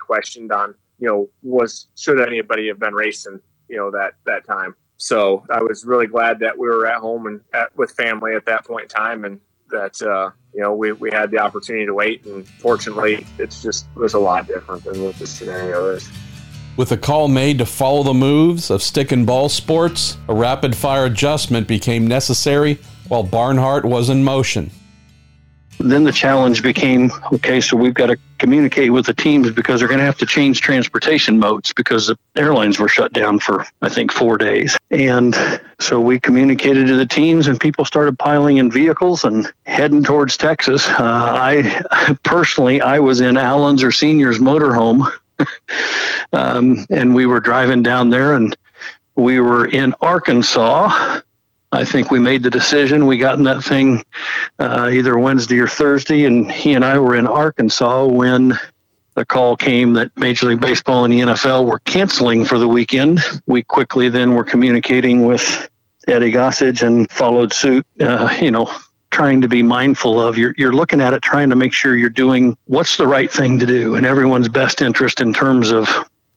questioned 0.00 0.50
on 0.50 0.74
you 0.98 1.08
know, 1.08 1.28
was 1.42 1.88
should 1.96 2.20
anybody 2.20 2.68
have 2.68 2.78
been 2.78 2.94
racing, 2.94 3.40
you 3.68 3.76
know, 3.76 3.90
that 3.90 4.14
that 4.26 4.46
time. 4.46 4.74
So 4.96 5.44
I 5.50 5.62
was 5.62 5.84
really 5.84 6.08
glad 6.08 6.40
that 6.40 6.58
we 6.58 6.66
were 6.66 6.86
at 6.86 6.98
home 6.98 7.26
and 7.26 7.40
at, 7.54 7.74
with 7.76 7.92
family 7.92 8.34
at 8.34 8.44
that 8.46 8.64
point 8.66 8.84
in 8.84 8.88
time, 8.88 9.24
and 9.24 9.40
that 9.70 10.00
uh, 10.02 10.30
you 10.52 10.60
know 10.60 10.74
we, 10.74 10.92
we 10.92 11.10
had 11.10 11.30
the 11.30 11.38
opportunity 11.38 11.86
to 11.86 11.94
wait. 11.94 12.24
And 12.24 12.46
fortunately, 12.46 13.26
it's 13.38 13.62
just 13.62 13.86
it 13.94 13.98
was 13.98 14.14
a 14.14 14.18
lot 14.18 14.46
different 14.46 14.84
than 14.84 15.02
what 15.02 15.16
the 15.16 15.26
scenario 15.26 15.90
is. 15.90 16.08
With 16.76 16.92
a 16.92 16.96
call 16.96 17.26
made 17.26 17.58
to 17.58 17.66
follow 17.66 18.04
the 18.04 18.14
moves 18.14 18.70
of 18.70 18.82
stick 18.82 19.10
and 19.10 19.26
ball 19.26 19.48
sports, 19.48 20.16
a 20.28 20.34
rapid 20.34 20.76
fire 20.76 21.06
adjustment 21.06 21.66
became 21.66 22.06
necessary 22.06 22.78
while 23.08 23.24
Barnhart 23.24 23.84
was 23.84 24.10
in 24.10 24.22
motion. 24.22 24.70
Then 25.78 26.04
the 26.04 26.12
challenge 26.12 26.62
became 26.62 27.10
okay, 27.32 27.60
so 27.60 27.76
we've 27.76 27.94
got 27.94 28.06
to 28.06 28.18
communicate 28.38 28.92
with 28.92 29.06
the 29.06 29.14
teams 29.14 29.50
because 29.50 29.80
they're 29.80 29.88
going 29.88 29.98
to 29.98 30.04
have 30.04 30.18
to 30.18 30.26
change 30.26 30.60
transportation 30.60 31.38
modes 31.38 31.72
because 31.72 32.08
the 32.08 32.18
airlines 32.36 32.78
were 32.78 32.88
shut 32.88 33.12
down 33.12 33.38
for, 33.38 33.66
I 33.82 33.88
think, 33.88 34.12
four 34.12 34.38
days. 34.38 34.76
And 34.90 35.36
so 35.78 36.00
we 36.00 36.18
communicated 36.18 36.86
to 36.88 36.96
the 36.96 37.06
teams, 37.06 37.46
and 37.46 37.60
people 37.60 37.84
started 37.84 38.18
piling 38.18 38.56
in 38.56 38.70
vehicles 38.70 39.24
and 39.24 39.50
heading 39.66 40.02
towards 40.02 40.36
Texas. 40.36 40.86
Uh, 40.88 40.94
I 40.98 42.16
personally, 42.24 42.80
I 42.80 42.98
was 42.98 43.20
in 43.20 43.36
Al 43.36 43.64
Unser 43.64 43.92
Senior's 43.92 44.38
motorhome, 44.38 45.10
um, 46.32 46.86
and 46.90 47.14
we 47.14 47.26
were 47.26 47.40
driving 47.40 47.82
down 47.82 48.10
there, 48.10 48.34
and 48.34 48.56
we 49.14 49.40
were 49.40 49.66
in 49.66 49.94
Arkansas 50.00 51.20
I 51.70 51.84
think 51.84 52.10
we 52.10 52.18
made 52.18 52.42
the 52.42 52.50
decision. 52.50 53.06
We 53.06 53.18
got 53.18 53.36
in 53.36 53.44
that 53.44 53.62
thing 53.62 54.04
uh, 54.58 54.90
either 54.92 55.18
Wednesday 55.18 55.58
or 55.58 55.68
Thursday, 55.68 56.24
and 56.24 56.50
he 56.50 56.72
and 56.72 56.84
I 56.84 56.98
were 56.98 57.14
in 57.14 57.26
Arkansas 57.26 58.06
when 58.06 58.58
the 59.14 59.26
call 59.26 59.56
came 59.56 59.92
that 59.94 60.16
Major 60.16 60.46
League 60.46 60.60
Baseball 60.60 61.04
and 61.04 61.12
the 61.12 61.20
NFL 61.20 61.66
were 61.66 61.80
canceling 61.80 62.44
for 62.44 62.58
the 62.58 62.68
weekend. 62.68 63.20
We 63.46 63.62
quickly 63.62 64.08
then 64.08 64.34
were 64.34 64.44
communicating 64.44 65.26
with 65.26 65.68
Eddie 66.06 66.32
Gossage 66.32 66.86
and 66.86 67.10
followed 67.10 67.52
suit. 67.52 67.86
Uh, 68.00 68.34
you 68.40 68.50
know, 68.50 68.72
trying 69.10 69.40
to 69.40 69.48
be 69.48 69.62
mindful 69.62 70.20
of 70.20 70.38
you're 70.38 70.54
you're 70.56 70.72
looking 70.72 71.00
at 71.00 71.12
it, 71.12 71.20
trying 71.20 71.50
to 71.50 71.56
make 71.56 71.72
sure 71.72 71.96
you're 71.96 72.08
doing 72.08 72.56
what's 72.66 72.96
the 72.96 73.06
right 73.06 73.30
thing 73.30 73.58
to 73.58 73.66
do 73.66 73.94
in 73.94 74.04
everyone's 74.04 74.48
best 74.48 74.80
interest 74.80 75.20
in 75.20 75.34
terms 75.34 75.70
of 75.70 75.88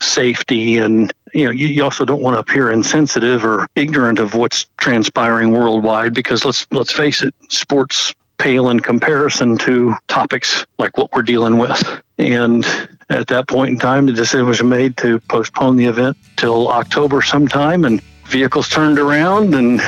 safety 0.01 0.77
and 0.77 1.13
you 1.33 1.45
know 1.45 1.51
you, 1.51 1.67
you 1.67 1.83
also 1.83 2.05
don't 2.05 2.21
want 2.21 2.35
to 2.35 2.39
appear 2.39 2.71
insensitive 2.71 3.45
or 3.45 3.67
ignorant 3.75 4.19
of 4.19 4.35
what's 4.35 4.65
transpiring 4.77 5.51
worldwide 5.51 6.13
because 6.13 6.45
let's 6.45 6.67
let's 6.71 6.91
face 6.91 7.21
it 7.21 7.33
sports 7.49 8.13
pale 8.37 8.69
in 8.69 8.79
comparison 8.79 9.57
to 9.57 9.93
topics 10.07 10.65
like 10.79 10.97
what 10.97 11.13
we're 11.13 11.21
dealing 11.21 11.59
with. 11.59 12.01
And 12.17 12.65
at 13.09 13.27
that 13.27 13.47
point 13.47 13.69
in 13.69 13.77
time 13.77 14.07
the 14.07 14.13
decision 14.13 14.47
was 14.47 14.63
made 14.63 14.97
to 14.97 15.19
postpone 15.21 15.75
the 15.75 15.85
event 15.85 16.17
till 16.37 16.67
october 16.69 17.21
sometime 17.21 17.85
and 17.85 18.01
vehicles 18.25 18.67
turned 18.67 18.97
around 18.97 19.53
and 19.53 19.79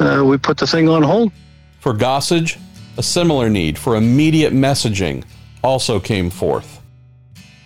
uh, 0.00 0.22
we 0.24 0.38
put 0.38 0.56
the 0.56 0.66
thing 0.66 0.88
on 0.88 1.02
hold. 1.02 1.32
For 1.80 1.92
gossage 1.92 2.58
a 2.96 3.02
similar 3.02 3.50
need 3.50 3.78
for 3.78 3.96
immediate 3.96 4.52
messaging 4.52 5.24
also 5.62 6.00
came 6.00 6.30
forth 6.30 6.81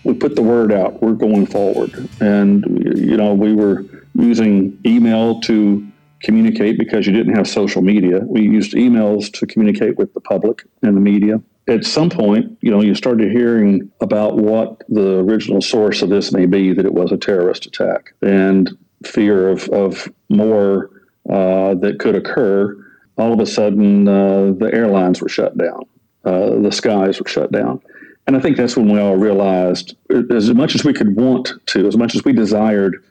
we 0.07 0.15
put 0.15 0.37
the 0.37 0.43
word 0.43 0.73
out. 0.73 1.03
We're 1.03 1.15
going 1.15 1.47
forward, 1.47 2.09
and 2.21 2.65
you 2.97 3.17
know 3.17 3.35
we 3.35 3.53
were 3.53 3.85
using 4.15 4.79
email 4.87 5.41
to 5.43 5.87
communicate 6.23 6.79
because 6.79 7.07
you 7.07 7.13
didn't 7.13 7.35
have 7.35 7.49
social 7.49 7.83
media. 7.83 8.21
We 8.21 8.43
used 8.43 8.73
emails 8.73 9.33
to 9.35 9.47
communicate 9.47 9.99
with 9.99 10.15
the 10.15 10.21
public 10.21 10.65
and 10.83 10.97
the 10.97 11.01
media. 11.01 11.43
At 11.69 11.85
some 11.85 12.09
point, 12.09 12.57
you 12.61 12.71
know, 12.71 12.81
you 12.81 12.95
started 12.95 13.33
hearing 13.33 13.91
about 14.01 14.37
what 14.37 14.85
the 14.89 15.19
original 15.19 15.61
source 15.61 16.01
of 16.01 16.09
this 16.09 16.33
may 16.33 16.47
be 16.47 16.73
that 16.73 16.87
it 16.87 16.95
was 16.95 17.11
a 17.11 17.17
terrorist 17.17 17.67
attack 17.67 18.15
and 18.23 18.71
fear 19.05 19.49
of, 19.49 19.69
of 19.71 20.09
more 20.29 20.91
uh, 21.29 21.75
that 21.75 21.99
could 21.99 22.15
occur. 22.15 22.77
All 23.19 23.33
of 23.33 23.41
a 23.41 23.47
sudden, 23.47 24.07
uh, 24.07 24.53
the 24.57 24.71
airlines 24.73 25.21
were 25.21 25.29
shut 25.29 25.59
down, 25.59 25.83
uh, 26.25 26.61
the 26.61 26.71
skies 26.71 27.21
were 27.21 27.29
shut 27.29 27.51
down. 27.51 27.81
And 28.27 28.37
I 28.37 28.41
think 28.41 28.57
that's 28.57 28.77
when 28.77 28.91
we 28.91 28.99
all 28.99 29.17
realized, 29.17 29.97
as 30.31 30.53
much 30.53 30.75
as 30.75 30.85
we 30.85 30.93
could 30.93 31.15
want 31.15 31.53
to, 31.67 31.87
as 31.87 31.97
much 31.97 32.15
as 32.15 32.25
we 32.25 32.33
desired 32.33 33.03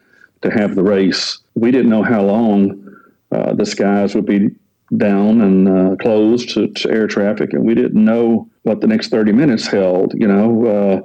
to 0.42 0.50
have 0.50 0.74
the 0.74 0.82
race, 0.82 1.38
we 1.54 1.70
didn't 1.70 1.90
know 1.90 2.02
how 2.02 2.22
long 2.22 2.96
uh, 3.32 3.54
the 3.54 3.64
skies 3.64 4.14
would 4.14 4.26
be 4.26 4.50
down 4.96 5.40
and 5.40 5.68
uh, 5.68 5.96
closed 5.96 6.50
to, 6.50 6.68
to, 6.68 6.90
air 6.90 7.06
traffic, 7.06 7.54
and 7.54 7.64
we 7.64 7.74
didn't 7.74 8.04
know 8.04 8.48
what 8.62 8.80
the 8.80 8.86
next 8.86 9.08
30 9.08 9.32
minutes 9.32 9.66
held. 9.66 10.12
You 10.14 10.28
know, 10.28 10.66
uh, 10.66 11.00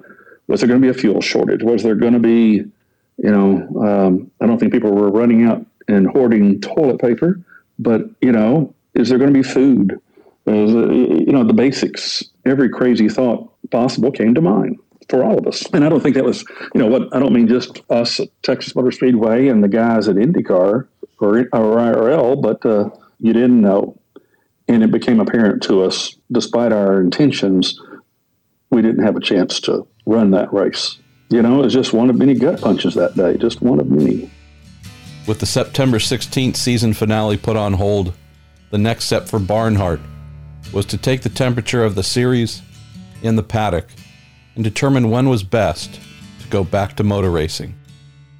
was 0.47 0.59
there 0.59 0.67
going 0.67 0.81
to 0.81 0.85
be 0.85 0.95
a 0.95 0.99
fuel 0.99 1.21
shortage? 1.21 1.63
Was 1.63 1.81
there 1.81 1.95
going 1.95 2.13
to 2.13 2.19
be, 2.19 2.65
you 3.17 3.31
know, 3.31 3.67
um, 3.81 4.29
I 4.41 4.45
don't 4.45 4.59
think 4.59 4.73
people 4.73 4.91
were 4.91 5.09
running 5.09 5.45
out 5.45 5.65
and 5.87 6.07
hoarding 6.07 6.59
toilet 6.61 6.99
paper, 6.99 7.39
but, 7.79 8.01
you 8.21 8.31
know, 8.31 8.75
is 8.93 9.09
there 9.09 9.17
going 9.17 9.33
to 9.33 9.39
be 9.39 9.47
food? 9.47 9.99
Was, 10.45 10.75
uh, 10.75 10.89
you 10.91 11.31
know, 11.31 11.43
the 11.43 11.53
basics. 11.53 12.23
Every 12.45 12.69
crazy 12.69 13.07
thought 13.07 13.50
possible 13.71 14.11
came 14.11 14.35
to 14.35 14.41
mind 14.41 14.77
for 15.09 15.23
all 15.23 15.37
of 15.37 15.47
us. 15.47 15.65
And 15.73 15.83
I 15.83 15.89
don't 15.89 16.01
think 16.01 16.15
that 16.15 16.23
was, 16.23 16.43
you 16.73 16.79
know, 16.79 16.87
what 16.87 17.13
I 17.13 17.19
don't 17.19 17.33
mean 17.33 17.47
just 17.47 17.81
us 17.89 18.19
at 18.19 18.29
Texas 18.43 18.75
Motor 18.75 18.91
Speedway 18.91 19.47
and 19.47 19.63
the 19.63 19.67
guys 19.67 20.07
at 20.07 20.15
IndyCar 20.15 20.87
or, 21.19 21.39
or 21.39 21.77
IRL, 21.77 22.41
but 22.41 22.65
uh, 22.65 22.89
you 23.19 23.33
didn't 23.33 23.61
know. 23.61 23.99
And 24.67 24.83
it 24.83 24.91
became 24.91 25.19
apparent 25.19 25.61
to 25.63 25.83
us, 25.83 26.15
despite 26.31 26.71
our 26.71 27.01
intentions, 27.01 27.79
we 28.69 28.81
didn't 28.81 29.03
have 29.03 29.17
a 29.17 29.21
chance 29.21 29.59
to 29.61 29.85
run 30.05 30.31
that 30.31 30.51
race. 30.53 30.97
You 31.29 31.41
know, 31.41 31.59
it 31.59 31.65
was 31.65 31.73
just 31.73 31.93
one 31.93 32.09
of 32.09 32.15
many 32.15 32.33
gut 32.33 32.61
punches 32.61 32.95
that 32.95 33.15
day, 33.15 33.37
just 33.37 33.61
one 33.61 33.79
of 33.79 33.89
many. 33.89 34.31
With 35.27 35.39
the 35.39 35.45
September 35.45 35.97
16th 35.97 36.55
season 36.55 36.93
finale 36.93 37.37
put 37.37 37.57
on 37.57 37.73
hold, 37.73 38.13
the 38.69 38.77
next 38.77 39.05
step 39.05 39.27
for 39.27 39.39
Barnhart 39.39 39.99
was 40.73 40.85
to 40.87 40.97
take 40.97 41.21
the 41.21 41.29
temperature 41.29 41.83
of 41.83 41.95
the 41.95 42.03
series 42.03 42.61
in 43.21 43.35
the 43.35 43.43
paddock 43.43 43.87
and 44.55 44.63
determine 44.63 45.09
when 45.09 45.29
was 45.29 45.43
best 45.43 45.99
to 46.41 46.47
go 46.49 46.63
back 46.63 46.95
to 46.97 47.03
motor 47.03 47.31
racing. 47.31 47.75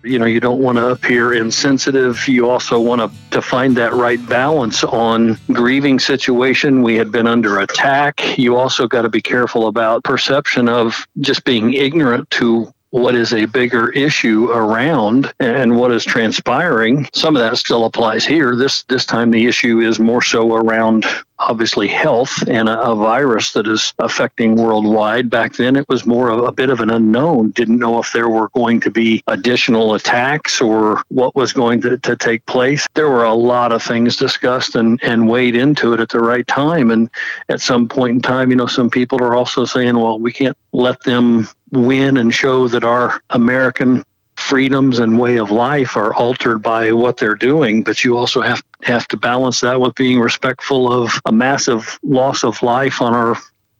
You 0.04 0.18
know, 0.18 0.26
you 0.26 0.40
don't 0.40 0.60
want 0.60 0.78
to 0.78 0.88
appear 0.88 1.32
insensitive. 1.34 2.28
You 2.28 2.50
also 2.50 2.80
want 2.80 3.02
to, 3.02 3.12
to 3.32 3.42
find 3.42 3.78
that 3.78 3.94
right 3.94 4.20
balance 4.28 4.84
on 4.84 5.38
grieving 5.52 6.00
situation. 6.00 6.82
We 6.82 6.96
had 6.96 7.12
been 7.12 7.28
under 7.28 7.60
attack. 7.60 8.38
You 8.38 8.58
also 8.58 8.88
got 8.88 9.04
to 9.04 9.10
be 9.10 9.22
careful 9.22 9.68
about 9.68 10.04
perception 10.04 10.68
of 10.68 11.06
just 11.20 11.44
being 11.44 11.74
ignorant 11.74 12.32
to 12.32 12.74
what 12.92 13.16
is 13.16 13.34
a 13.34 13.46
bigger 13.46 13.90
issue 13.92 14.50
around 14.52 15.34
and 15.40 15.78
what 15.78 15.92
is 15.92 16.04
transpiring. 16.04 17.08
Some 17.14 17.36
of 17.36 17.42
that 17.42 17.58
still 17.58 17.86
applies 17.86 18.26
here. 18.26 18.56
This 18.56 18.84
this 18.84 19.06
time 19.06 19.32
the 19.32 19.48
issue 19.48 19.80
is 19.80 20.00
more 20.00 20.22
so 20.22 20.56
around 20.56 21.06
obviously 21.42 21.88
health 21.88 22.48
and 22.48 22.70
a, 22.70 22.82
a 22.82 22.96
virus 22.96 23.54
that 23.54 23.68
is 23.68 23.94
affecting 24.00 24.56
worldwide. 24.56 25.30
Back 25.30 25.54
then 25.54 25.76
it 25.76 25.88
was 25.90 26.06
more 26.06 26.30
of 26.30 26.44
a 26.44 26.52
bit 26.52 26.70
of 26.70 26.80
an 26.80 26.90
unknown. 26.90 27.52
Didn't 27.52 27.80
know 27.80 28.00
if 28.00 28.14
there 28.14 28.30
were 28.30 28.50
going 28.50 28.80
to 28.82 28.92
be 28.92 29.24
additional 29.28 29.94
attacks 29.94 30.62
or 30.62 31.04
what 31.10 31.36
was 31.36 31.54
going 31.54 31.82
to, 31.82 31.98
to 31.98 32.16
take 32.16 32.46
place. 32.46 32.88
There 32.94 33.10
were 33.10 33.24
a 33.24 33.34
lot 33.34 33.72
of 33.72 33.84
things 33.84 34.16
discussed 34.16 34.76
and, 34.76 35.02
and 35.04 35.28
weighed 35.28 35.56
into 35.56 35.94
it 35.94 36.00
at 36.00 36.10
the 36.10 36.20
right 36.20 36.48
time. 36.48 36.92
And 36.92 37.10
at 37.50 37.62
some 37.62 37.88
point 37.88 38.16
in 38.16 38.22
time, 38.22 38.50
you 38.50 38.56
know, 38.56 38.68
some 38.68 38.90
people 38.90 39.22
are 39.22 39.36
also 39.36 39.66
saying, 39.66 39.98
well, 39.98 40.20
we 40.20 40.32
can't 40.32 40.58
let 40.74 41.02
them 41.04 41.48
win 41.72 42.18
and 42.18 42.34
show 42.34 42.68
that 42.68 42.84
our 42.84 43.22
American 43.30 44.04
freedoms 44.52 45.00
and 45.00 45.18
way 45.18 45.38
of 45.38 45.50
life 45.50 45.96
are 45.96 46.14
altered 46.14 46.62
by 46.62 46.92
what 46.92 47.16
they're 47.16 47.36
doing, 47.36 47.84
but 47.84 48.04
you 48.04 48.18
also 48.18 48.42
have 48.42 48.62
have 48.84 49.08
to 49.08 49.16
balance 49.16 49.62
that 49.62 49.80
with 49.80 49.96
being 49.96 50.20
respectful 50.20 50.92
of 50.92 51.22
a 51.26 51.32
massive 51.32 51.98
loss 52.04 52.44
of 52.44 52.62
life 52.62 53.02
on 53.02 53.14
our 53.14 53.38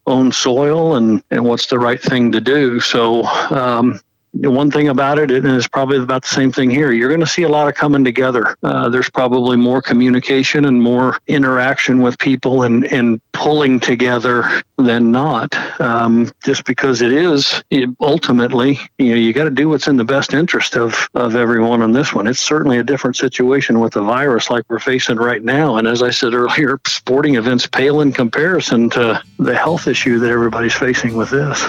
own 0.08 0.32
soil 0.32 0.96
and, 0.96 1.22
and 1.30 1.44
what's 1.44 1.66
the 1.66 1.78
right 1.78 2.02
thing 2.02 2.32
to 2.32 2.40
do. 2.40 2.80
So 2.80 3.26
um, 3.50 4.00
one 4.34 4.72
thing 4.72 4.88
about 4.88 5.20
it, 5.20 5.32
and 5.32 5.46
it's 5.46 5.68
probably 5.68 5.98
about 5.98 6.22
the 6.22 6.30
same 6.30 6.52
thing 6.52 6.70
here, 6.70 6.92
you're 6.92 7.10
going 7.10 7.20
to 7.20 7.28
see 7.28 7.44
a 7.44 7.50
lot 7.50 7.68
of 7.68 7.76
coming 7.76 8.04
together. 8.04 8.56
Uh, 8.64 8.90
there's 8.90 9.10
probably 9.10 9.58
more 9.58 9.82
communication 9.82 10.66
and 10.66 10.82
more 10.82 11.18
interaction 11.28 12.02
with 12.02 12.18
people 12.18 12.64
and, 12.64 12.86
and 12.86 13.22
pulling 13.34 13.80
together 13.80 14.64
than 14.78 15.12
not, 15.12 15.54
um, 15.82 16.32
just 16.44 16.64
because 16.66 17.02
it 17.02 17.12
is 17.12 17.64
it, 17.70 17.90
ultimately, 18.00 18.80
you 18.98 19.10
know, 19.10 19.16
you 19.16 19.34
got 19.34 19.44
to 19.44 19.52
do 19.52 19.70
what's 19.70 19.88
in 19.88 19.98
the 19.98 20.06
best 20.06 20.34
interest 20.34 20.76
of, 20.76 21.10
of 21.14 21.36
everyone 21.36 21.82
on 21.82 21.92
this 21.92 22.14
one. 22.14 22.26
It's 22.26 22.40
certainly 22.40 22.78
a 22.78 22.84
different 22.84 23.18
situation 23.18 23.80
with 23.80 23.94
the 23.94 24.02
virus 24.02 24.50
like 24.50 24.64
we're 24.70 24.80
facing 24.80 25.18
right 25.18 25.44
now. 25.44 25.76
And 25.76 25.88
as 25.88 26.02
I 26.02 26.10
said 26.10 26.34
earlier, 26.34 26.80
sporting 26.88 27.36
events 27.36 27.68
pale 27.68 28.02
in 28.02 28.12
comparison 28.12 28.90
to 28.92 29.22
the 29.40 29.56
health 29.56 29.88
issue 29.88 30.20
that 30.20 30.30
everybody's 30.30 30.74
facing 30.74 31.16
with 31.16 31.30
this. 31.30 31.64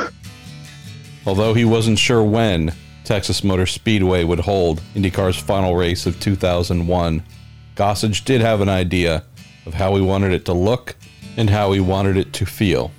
Although 1.26 1.54
he 1.54 1.64
wasn't 1.64 1.98
sure 1.98 2.22
when 2.22 2.72
Texas 3.04 3.44
Motor 3.44 3.66
Speedway 3.66 4.24
would 4.24 4.40
hold 4.40 4.82
IndyCar's 4.94 5.36
final 5.36 5.76
race 5.76 6.06
of 6.06 6.18
2001, 6.18 7.22
Gossage 7.76 8.24
did 8.24 8.40
have 8.40 8.60
an 8.60 8.68
idea 8.68 9.24
of 9.66 9.74
how 9.74 9.94
he 9.94 10.02
wanted 10.02 10.32
it 10.32 10.44
to 10.46 10.52
look 10.52 10.96
and 11.36 11.48
how 11.48 11.72
he 11.72 11.80
wanted 11.80 12.16
it 12.16 12.32
to 12.34 12.46
feel. 12.46 12.90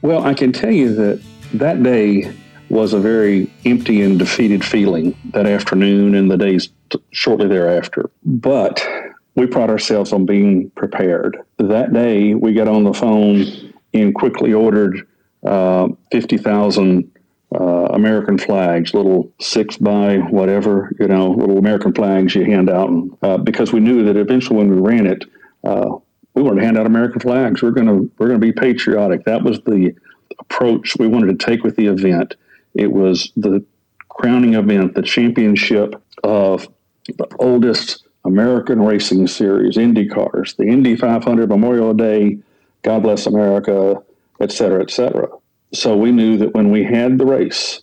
Well, 0.00 0.24
I 0.24 0.34
can 0.34 0.52
tell 0.52 0.70
you 0.70 0.94
that 0.94 1.22
that 1.54 1.82
day 1.82 2.34
was 2.70 2.94
a 2.94 2.98
very 2.98 3.52
empty 3.66 4.00
and 4.00 4.18
defeated 4.18 4.64
feeling 4.64 5.14
that 5.32 5.46
afternoon 5.46 6.14
and 6.14 6.30
the 6.30 6.38
days 6.38 6.70
t- 6.88 6.98
shortly 7.10 7.46
thereafter. 7.46 8.10
But 8.24 8.84
we 9.34 9.46
pride 9.46 9.68
ourselves 9.68 10.12
on 10.12 10.24
being 10.24 10.70
prepared. 10.70 11.36
That 11.58 11.92
day, 11.92 12.34
we 12.34 12.54
got 12.54 12.68
on 12.68 12.84
the 12.84 12.94
phone 12.94 13.44
and 13.92 14.14
quickly 14.14 14.54
ordered 14.54 15.06
uh, 15.44 15.88
50,000 16.10 17.10
uh, 17.54 17.88
American 17.92 18.38
flags, 18.38 18.94
little 18.94 19.30
six 19.40 19.76
by 19.76 20.18
whatever, 20.18 20.92
you 20.98 21.08
know, 21.08 21.30
little 21.30 21.58
American 21.58 21.92
flags 21.92 22.34
you 22.34 22.44
hand 22.44 22.70
out. 22.70 22.88
And, 22.88 23.16
uh, 23.22 23.38
because 23.38 23.72
we 23.72 23.80
knew 23.80 24.04
that 24.04 24.16
eventually 24.16 24.56
when 24.56 24.70
we 24.70 24.80
ran 24.80 25.06
it, 25.06 25.24
uh, 25.64 25.96
we 26.34 26.42
wanted 26.42 26.60
to 26.60 26.66
hand 26.66 26.78
out 26.78 26.86
American 26.86 27.20
flags. 27.20 27.62
We're 27.62 27.72
going 27.72 27.86
to 27.86 28.10
we're 28.18 28.28
to 28.28 28.38
be 28.38 28.52
patriotic. 28.52 29.24
That 29.24 29.42
was 29.42 29.60
the 29.60 29.94
approach 30.38 30.96
we 30.98 31.06
wanted 31.06 31.38
to 31.38 31.46
take 31.46 31.62
with 31.62 31.76
the 31.76 31.86
event. 31.86 32.36
It 32.74 32.90
was 32.90 33.32
the 33.36 33.64
crowning 34.08 34.54
event, 34.54 34.94
the 34.94 35.02
championship 35.02 36.02
of 36.24 36.68
the 37.06 37.26
oldest 37.38 38.04
American 38.24 38.80
racing 38.80 39.26
series, 39.26 39.76
Indy 39.76 40.06
cars, 40.08 40.54
the 40.54 40.64
Indy 40.64 40.96
500 40.96 41.48
Memorial 41.48 41.92
Day, 41.92 42.38
God 42.82 43.02
Bless 43.02 43.26
America, 43.26 44.02
et 44.40 44.52
cetera, 44.52 44.80
et 44.82 44.90
cetera. 44.90 45.28
So 45.72 45.96
we 45.96 46.12
knew 46.12 46.36
that 46.38 46.54
when 46.54 46.70
we 46.70 46.84
had 46.84 47.18
the 47.18 47.26
race, 47.26 47.82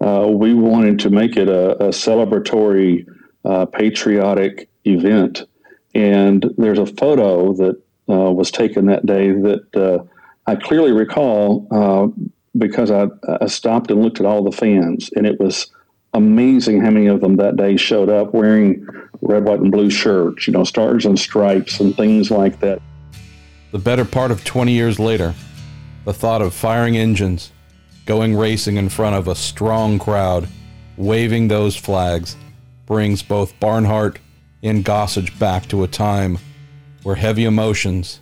uh, 0.00 0.28
we 0.28 0.54
wanted 0.54 0.98
to 1.00 1.10
make 1.10 1.36
it 1.36 1.48
a, 1.48 1.72
a 1.84 1.88
celebratory, 1.88 3.06
uh, 3.44 3.66
patriotic 3.66 4.68
event. 4.84 5.44
And 5.94 6.44
there's 6.56 6.78
a 6.78 6.86
photo 6.86 7.52
that 7.54 7.82
uh, 8.08 8.32
was 8.32 8.50
taken 8.50 8.86
that 8.86 9.06
day 9.06 9.32
that 9.32 9.76
uh, 9.76 10.04
I 10.46 10.56
clearly 10.56 10.92
recall 10.92 11.66
uh, 11.70 12.08
because 12.56 12.90
I, 12.90 13.08
I 13.40 13.46
stopped 13.46 13.90
and 13.90 14.02
looked 14.02 14.20
at 14.20 14.26
all 14.26 14.42
the 14.42 14.56
fans, 14.56 15.10
and 15.16 15.26
it 15.26 15.40
was 15.40 15.70
amazing 16.14 16.80
how 16.80 16.90
many 16.90 17.06
of 17.06 17.20
them 17.20 17.36
that 17.36 17.56
day 17.56 17.76
showed 17.76 18.08
up 18.08 18.32
wearing 18.32 18.86
red, 19.20 19.44
white, 19.44 19.60
and 19.60 19.72
blue 19.72 19.90
shirts, 19.90 20.46
you 20.46 20.52
know, 20.52 20.64
stars 20.64 21.04
and 21.04 21.18
stripes 21.18 21.80
and 21.80 21.96
things 21.96 22.30
like 22.30 22.60
that. 22.60 22.80
The 23.72 23.78
better 23.78 24.04
part 24.04 24.30
of 24.30 24.44
20 24.44 24.72
years 24.72 24.98
later, 24.98 25.34
the 26.06 26.14
thought 26.14 26.40
of 26.40 26.54
firing 26.54 26.96
engines, 26.96 27.50
going 28.06 28.36
racing 28.36 28.76
in 28.76 28.88
front 28.88 29.16
of 29.16 29.26
a 29.26 29.34
strong 29.34 29.98
crowd, 29.98 30.48
waving 30.96 31.48
those 31.48 31.74
flags, 31.74 32.36
brings 32.86 33.24
both 33.24 33.58
Barnhart 33.58 34.20
and 34.62 34.84
Gossage 34.84 35.36
back 35.40 35.66
to 35.66 35.82
a 35.82 35.88
time 35.88 36.38
where 37.02 37.16
heavy 37.16 37.44
emotions 37.44 38.20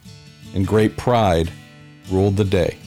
and 0.54 0.66
great 0.66 0.96
pride 0.96 1.50
ruled 2.10 2.38
the 2.38 2.44
day. 2.44 2.78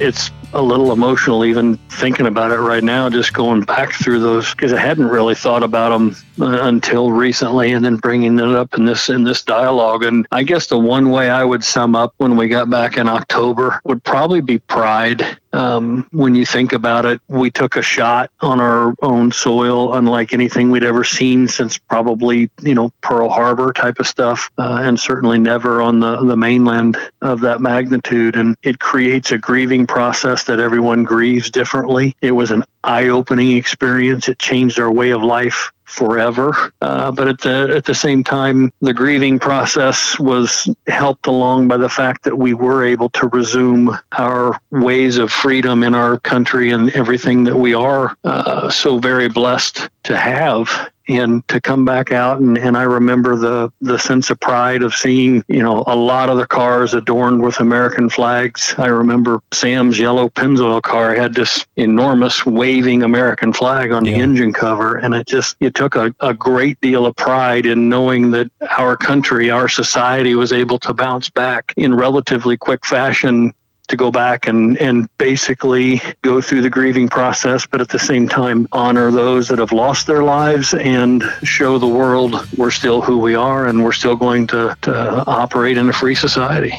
It's 0.00 0.32
a 0.52 0.60
little 0.60 0.90
emotional 0.90 1.44
even 1.44 1.76
thinking 1.88 2.26
about 2.26 2.50
it 2.50 2.58
right 2.58 2.82
now, 2.82 3.08
just 3.08 3.32
going 3.32 3.60
back 3.62 3.92
through 3.92 4.18
those 4.18 4.50
because 4.50 4.72
I 4.72 4.80
hadn't 4.80 5.06
really 5.06 5.36
thought 5.36 5.62
about 5.62 5.90
them 5.90 6.16
until 6.38 7.12
recently, 7.12 7.72
and 7.72 7.84
then 7.84 7.96
bringing 7.96 8.38
it 8.38 8.48
up 8.48 8.74
in 8.74 8.84
this 8.84 9.08
in 9.08 9.24
this 9.24 9.42
dialogue. 9.42 10.04
And 10.04 10.26
I 10.32 10.42
guess 10.42 10.66
the 10.66 10.78
one 10.78 11.10
way 11.10 11.30
I 11.30 11.44
would 11.44 11.64
sum 11.64 11.94
up 11.94 12.14
when 12.18 12.36
we 12.36 12.48
got 12.48 12.70
back 12.70 12.96
in 12.96 13.08
October 13.08 13.80
would 13.84 14.02
probably 14.04 14.40
be 14.40 14.58
pride. 14.58 15.38
Um, 15.54 16.06
when 16.12 16.34
you 16.34 16.46
think 16.46 16.72
about 16.72 17.04
it, 17.04 17.20
we 17.28 17.50
took 17.50 17.76
a 17.76 17.82
shot 17.82 18.30
on 18.40 18.58
our 18.58 18.94
own 19.02 19.30
soil, 19.32 19.92
unlike 19.92 20.32
anything 20.32 20.70
we'd 20.70 20.82
ever 20.82 21.04
seen 21.04 21.46
since 21.46 21.76
probably 21.76 22.50
you 22.62 22.74
know 22.74 22.90
Pearl 23.02 23.28
Harbor 23.28 23.72
type 23.72 23.98
of 23.98 24.06
stuff, 24.06 24.50
uh, 24.58 24.80
and 24.82 24.98
certainly 24.98 25.38
never 25.38 25.82
on 25.82 26.00
the 26.00 26.24
the 26.24 26.36
mainland 26.36 26.96
of 27.20 27.40
that 27.40 27.60
magnitude. 27.60 28.36
And 28.36 28.56
it 28.62 28.78
creates 28.78 29.30
a 29.30 29.38
grieving 29.38 29.86
process 29.86 30.44
that 30.44 30.58
everyone 30.58 31.04
grieves 31.04 31.50
differently. 31.50 32.16
It 32.22 32.32
was 32.32 32.50
an 32.50 32.64
eye 32.84 33.08
opening 33.08 33.56
experience. 33.56 34.28
It 34.28 34.38
changed 34.38 34.78
our 34.78 34.90
way 34.90 35.10
of 35.10 35.22
life 35.22 35.72
forever. 35.84 36.72
Uh, 36.80 37.12
but 37.12 37.28
at 37.28 37.40
the 37.40 37.72
at 37.76 37.84
the 37.84 37.94
same 37.94 38.24
time, 38.24 38.72
the 38.80 38.94
grieving 38.94 39.38
process 39.38 40.18
was 40.18 40.68
helped 40.86 41.26
along 41.26 41.68
by 41.68 41.76
the 41.76 41.88
fact 41.88 42.24
that 42.24 42.38
we 42.38 42.54
were 42.54 42.84
able 42.84 43.10
to 43.10 43.28
resume 43.28 43.96
our 44.12 44.58
ways 44.70 45.18
of 45.18 45.30
freedom 45.30 45.82
in 45.82 45.94
our 45.94 46.18
country 46.20 46.70
and 46.70 46.90
everything 46.90 47.44
that 47.44 47.56
we 47.56 47.74
are 47.74 48.16
uh, 48.24 48.70
so 48.70 48.98
very 48.98 49.28
blessed 49.28 49.88
to 50.04 50.16
have 50.16 50.90
and 51.18 51.46
to 51.48 51.60
come 51.60 51.84
back 51.84 52.12
out 52.12 52.40
and, 52.40 52.58
and 52.58 52.76
I 52.76 52.82
remember 52.82 53.36
the 53.36 53.72
the 53.80 53.98
sense 53.98 54.30
of 54.30 54.40
pride 54.40 54.82
of 54.82 54.94
seeing 54.94 55.44
you 55.48 55.62
know 55.62 55.84
a 55.86 55.96
lot 55.96 56.28
of 56.28 56.38
the 56.38 56.46
cars 56.46 56.94
adorned 56.94 57.42
with 57.42 57.60
American 57.60 58.08
flags. 58.08 58.74
I 58.78 58.86
remember 58.86 59.42
Sam's 59.52 59.98
yellow 59.98 60.28
Pennzoil 60.28 60.82
car 60.82 61.14
had 61.14 61.34
this 61.34 61.66
enormous 61.76 62.44
waving 62.46 63.02
American 63.02 63.52
flag 63.52 63.92
on 63.92 64.04
yeah. 64.04 64.12
the 64.12 64.18
engine 64.18 64.52
cover, 64.52 64.96
and 64.96 65.14
it 65.14 65.26
just 65.26 65.56
it 65.60 65.74
took 65.74 65.94
a, 65.94 66.14
a 66.20 66.34
great 66.34 66.80
deal 66.80 67.06
of 67.06 67.16
pride 67.16 67.66
in 67.66 67.88
knowing 67.88 68.30
that 68.32 68.50
our 68.78 68.96
country, 68.96 69.50
our 69.50 69.68
society 69.68 70.34
was 70.34 70.52
able 70.52 70.78
to 70.80 70.94
bounce 70.94 71.30
back 71.30 71.72
in 71.76 71.94
relatively 71.94 72.56
quick 72.56 72.84
fashion 72.84 73.52
to 73.92 73.96
go 73.96 74.10
back 74.10 74.48
and, 74.48 74.76
and 74.78 75.08
basically 75.18 76.02
go 76.22 76.40
through 76.40 76.62
the 76.62 76.70
grieving 76.70 77.08
process, 77.08 77.66
but 77.66 77.80
at 77.80 77.90
the 77.90 77.98
same 77.98 78.28
time 78.28 78.66
honor 78.72 79.10
those 79.10 79.48
that 79.48 79.58
have 79.58 79.70
lost 79.70 80.06
their 80.06 80.24
lives 80.24 80.74
and 80.74 81.22
show 81.44 81.78
the 81.78 81.86
world 81.86 82.34
we're 82.56 82.70
still 82.70 83.00
who 83.00 83.18
we 83.18 83.34
are 83.34 83.66
and 83.66 83.84
we're 83.84 83.92
still 83.92 84.16
going 84.16 84.46
to, 84.48 84.76
to 84.82 85.24
operate 85.26 85.78
in 85.78 85.88
a 85.88 85.92
free 85.92 86.14
society. 86.14 86.74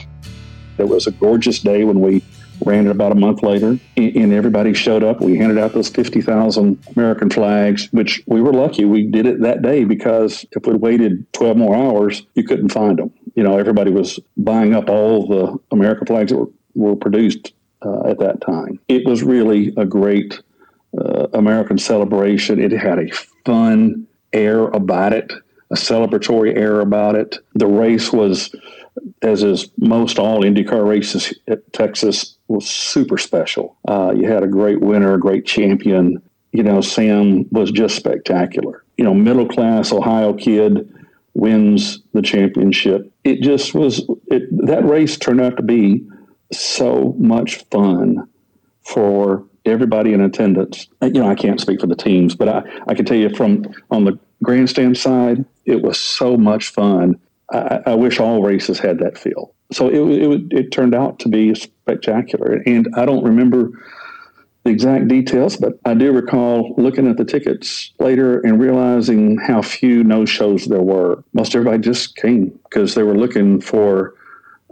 It 0.78 0.89
was 0.89 1.08
a 1.08 1.12
gorgeous 1.12 1.60
day 1.60 1.84
when 1.84 2.02
we 2.02 2.23
ran 2.65 2.88
it 2.88 2.91
about 2.91 3.12
a 3.12 3.15
month 3.15 3.43
later, 3.43 3.78
and 3.97 4.34
everybody 4.34 4.73
showed 4.73 5.04
up. 5.04 5.21
We 5.21 5.38
handed 5.38 5.58
out 5.58 5.73
those 5.73 5.89
50,000 5.89 6.88
American 6.95 7.30
flags, 7.30 7.89
which 7.91 8.23
we 8.28 8.41
were 8.41 8.54
lucky. 8.54 8.86
We 8.86 9.04
did 9.04 9.26
it 9.26 9.41
that 9.41 9.62
day 9.62 9.84
because 9.84 10.45
if 10.52 10.65
we'd 10.65 10.82
waited 10.82 11.32
12 11.34 11.58
more 11.58 11.76
hours, 11.76 12.26
you 12.36 12.43
couldn't 12.43 12.69
find 12.69 12.97
them. 12.97 13.12
You 13.36 13.43
know, 13.43 13.58
everybody 13.58 13.91
was 13.91 14.19
buying 14.38 14.73
up 14.73 14.89
all 14.89 15.28
the 15.28 15.58
American 15.71 16.08
flags 16.08 16.32
that 16.32 16.38
were 16.38 16.49
were 16.76 16.96
produced 16.96 17.54
uh, 17.86 18.08
at 18.08 18.20
that 18.20 18.42
time. 18.42 18.80
It 18.88 19.06
was 19.06 19.24
really 19.24 19.74
a 19.78 19.86
great 19.86 20.42
uh, 20.98 21.28
American 21.34 21.78
celebration. 21.78 22.60
It 22.60 22.72
had 22.72 23.00
a 23.00 23.12
fun 23.46 24.08
air 24.32 24.66
about 24.66 25.14
it, 25.14 25.32
a 25.72 25.76
celebratory 25.76 26.56
air 26.56 26.80
about 26.80 27.16
it. 27.16 27.38
The 27.56 27.68
race 27.68 28.12
was, 28.12 28.54
as 29.22 29.44
is 29.44 29.70
most 29.78 30.20
all 30.20 30.42
IndyCar 30.42 30.88
races 30.88 31.34
at 31.48 31.72
Texas, 31.74 32.38
was 32.48 32.70
super 32.70 33.18
special. 33.18 33.78
Uh, 33.88 34.14
you 34.16 34.28
had 34.28 34.44
a 34.44 34.48
great 34.48 34.82
winner, 34.82 35.14
a 35.16 35.20
great 35.20 35.46
champion. 35.46 36.22
You 36.52 36.64
know, 36.64 36.82
Sam 36.82 37.48
was 37.52 37.72
just 37.72 37.96
spectacular. 37.96 38.84
You 38.98 39.04
know, 39.04 39.14
middle 39.14 39.48
class 39.48 39.92
Ohio 39.92 40.34
kid 40.34 40.90
wins 41.34 42.00
the 42.14 42.22
championship. 42.22 43.12
It 43.24 43.42
just 43.42 43.74
was. 43.74 44.06
It, 44.28 44.44
that 44.68 44.86
race 44.86 45.18
turned 45.18 45.42
out 45.42 45.58
to 45.58 45.64
be 45.64 46.06
so 46.60 47.16
much 47.18 47.63
fun 47.72 48.28
for 48.84 49.46
everybody 49.66 50.13
in 50.13 50.22
attendance. 50.22 50.88
Uh, 51.02 51.08
you 51.08 51.22
know, 51.22 51.30
I 51.30 51.36
can't 51.36 51.60
speak 51.60 51.80
for 51.80 51.88
the 51.88 51.96
teams, 51.96 52.36
but 52.36 52.50
I, 52.50 52.63
I 52.88 52.94
can 52.94 53.06
tell 53.06 53.18
you 53.18 53.30
from 53.30 53.66
on 53.92 54.06
the 54.06 54.20
grandstand 54.44 54.98
side, 54.98 55.46
it 55.66 55.82
was 55.82 56.00
so 56.00 56.38
much 56.38 56.70
fun. 56.70 57.20
I, 57.52 57.80
I 57.88 57.96
wish 57.96 58.20
all 58.20 58.44
races 58.44 58.80
had 58.80 59.00
that 59.00 59.18
feel. 59.18 59.54
So 59.72 59.89
it, 59.89 59.98
it, 59.98 60.42
it 60.52 60.72
turned 60.72 60.94
out 60.94 61.20
to 61.20 61.30
be 61.30 61.56
spectacular. 61.56 62.62
And 62.66 62.88
I 62.96 63.06
don't 63.06 63.24
remember 63.24 63.72
the 64.63 64.72
exact 64.72 65.08
details, 65.08 65.58
but 65.58 65.80
I 65.86 65.94
do 65.94 66.12
recall 66.12 66.74
looking 66.78 67.08
at 67.08 67.18
the 67.18 67.26
tickets 67.26 67.92
later 68.00 68.39
and 68.42 68.62
realizing 68.62 69.38
how 69.38 69.62
few 69.62 70.04
no 70.04 70.26
shows 70.26 70.66
there 70.66 70.82
were. 70.82 71.24
Most 71.34 71.56
everybody 71.56 71.82
just 71.82 72.16
came 72.16 72.48
because 72.70 72.96
they 72.96 73.04
were 73.04 73.18
looking 73.18 73.60
for 73.60 74.16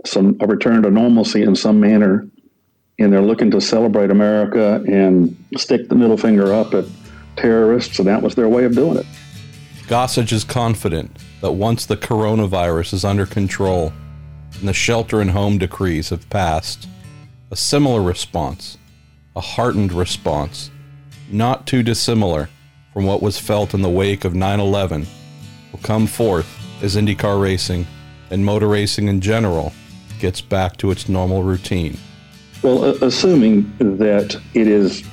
some 0.06 0.38
a 0.40 0.48
return 0.48 0.84
to 0.84 0.92
normalcy 0.92 1.44
in 1.44 1.56
some 1.56 1.80
manner, 1.80 2.28
and 3.00 3.12
they're 3.12 3.22
looking 3.22 3.52
to 3.52 3.62
celebrate 3.62 4.12
America 4.12 4.84
and 4.88 5.36
stick 5.58 5.90
the 5.90 5.96
middle 5.96 6.18
finger 6.18 6.54
up 6.54 6.74
at 6.74 6.86
terrorists, 7.36 8.00
and 8.00 8.08
that 8.08 8.22
was 8.22 8.36
their 8.36 8.50
way 8.50 8.64
of 8.64 8.76
doing 8.76 8.98
it. 8.98 9.06
Gossage 9.88 10.32
is 10.32 10.44
confident 10.44 11.18
that 11.42 11.52
once 11.52 11.86
the 11.86 11.98
coronavirus 11.98 12.94
is 12.94 13.06
under 13.06 13.26
control 13.26 13.92
and 14.60 14.68
the 14.68 14.74
shelter 14.74 15.22
and 15.22 15.32
home 15.32 15.58
decrees 15.58 16.10
have 16.10 16.30
passed, 16.30 16.88
a 17.50 17.56
similar 17.56 18.02
response, 18.02 18.78
a 19.36 19.42
heartened 19.42 19.92
response, 19.92 20.70
not 21.30 21.66
too 21.66 21.84
dissimilar 21.84 22.50
from 22.94 23.06
what 23.06 23.22
was 23.22 23.40
felt 23.40 23.74
in 23.74 23.82
the 23.82 23.90
wake 23.90 24.24
of 24.24 24.36
9 24.36 24.60
11, 24.60 25.08
will 25.72 25.80
come 25.80 26.08
forth 26.08 26.48
as 26.82 26.96
IndyCar 26.96 27.42
racing 27.42 27.88
and 28.30 28.46
motor 28.46 28.68
racing 28.68 29.08
in 29.08 29.20
general 29.20 29.74
gets 30.22 30.40
back 30.40 30.78
to 30.78 30.92
its 30.92 31.10
normal 31.10 31.44
routine? 31.44 31.98
Well, 32.64 32.86
assuming 33.04 33.74
that 33.80 34.40
it 34.54 34.68
is 34.68 35.04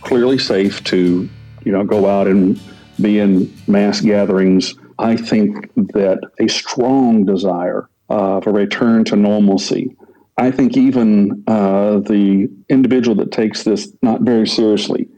clearly 0.00 0.38
safe 0.38 0.82
to, 0.84 1.28
you 1.64 1.72
know, 1.72 1.84
go 1.84 2.08
out 2.08 2.26
and 2.26 2.58
be 3.00 3.18
in 3.18 3.54
mass 3.66 4.00
gatherings, 4.00 4.74
I 4.98 5.16
think 5.16 5.72
that 5.92 6.18
a 6.40 6.48
strong 6.48 7.26
desire 7.26 7.88
uh, 8.08 8.40
for 8.40 8.52
return 8.52 9.04
to 9.04 9.16
normalcy. 9.16 9.94
I 10.38 10.50
think 10.50 10.76
even 10.76 11.44
uh, 11.46 11.98
the 11.98 12.50
individual 12.68 13.14
that 13.16 13.32
takes 13.32 13.64
this 13.64 13.92
not 14.02 14.22
very 14.22 14.46
seriously 14.46 15.08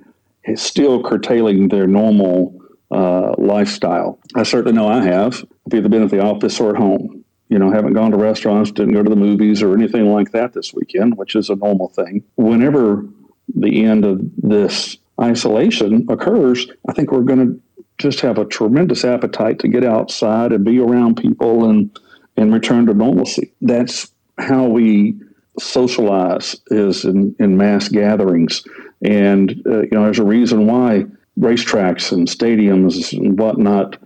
is 0.44 0.61
still 0.61 1.02
curtailing 1.02 1.68
their 1.68 1.87
normal 1.87 2.61
uh, 2.90 3.35
lifestyle. 3.38 4.18
I 4.35 4.42
certainly 4.42 4.76
know 4.76 4.88
I 4.88 5.02
have. 5.04 5.44
Either 5.72 5.88
been 5.88 6.02
at 6.02 6.11
the 6.11 6.20
office 6.20 6.61
or 6.61 6.70
at 6.70 6.76
home 6.76 7.15
you 7.48 7.59
know, 7.59 7.70
haven't 7.70 7.94
gone 7.94 8.11
to 8.11 8.16
restaurants, 8.16 8.70
didn't 8.70 8.94
go 8.94 9.02
to 9.02 9.11
the 9.11 9.16
movies 9.16 9.62
or 9.62 9.74
anything 9.74 10.12
like 10.12 10.32
that 10.32 10.52
this 10.52 10.74
weekend, 10.74 11.16
which 11.16 11.37
is 11.37 11.48
a 11.48 11.56
normal 11.56 11.88
thing. 11.88 12.24
Whenever 12.37 13.06
the 13.54 13.85
end 13.85 14.04
of 14.04 14.20
this 14.37 14.98
isolation 15.20 16.06
occurs, 16.09 16.66
I 16.88 16.92
think 16.92 17.12
we're 17.12 17.20
going 17.22 17.46
to 17.46 17.61
just 17.98 18.20
have 18.20 18.38
a 18.38 18.44
tremendous 18.44 19.04
appetite 19.04 19.59
to 19.61 19.68
get 19.68 19.85
outside 19.85 20.52
and 20.52 20.64
be 20.64 20.78
around 20.78 21.16
people 21.16 21.68
and 21.68 21.96
and 22.37 22.52
return 22.52 22.87
to 22.87 22.94
normalcy. 22.94 23.52
That's 23.62 24.12
how 24.38 24.66
we 24.66 25.14
socialize 25.59 26.56
is 26.66 27.04
in, 27.04 27.35
in 27.38 27.56
mass 27.56 27.88
gatherings. 27.88 28.62
And, 29.02 29.62
uh, 29.66 29.82
you 29.82 29.90
know, 29.92 30.04
there's 30.04 30.18
a 30.18 30.24
reason 30.24 30.66
why 30.66 31.06
racetracks 31.38 32.12
and 32.12 32.28
stadiums 32.28 33.16
and 33.16 33.38
whatnot 33.38 33.96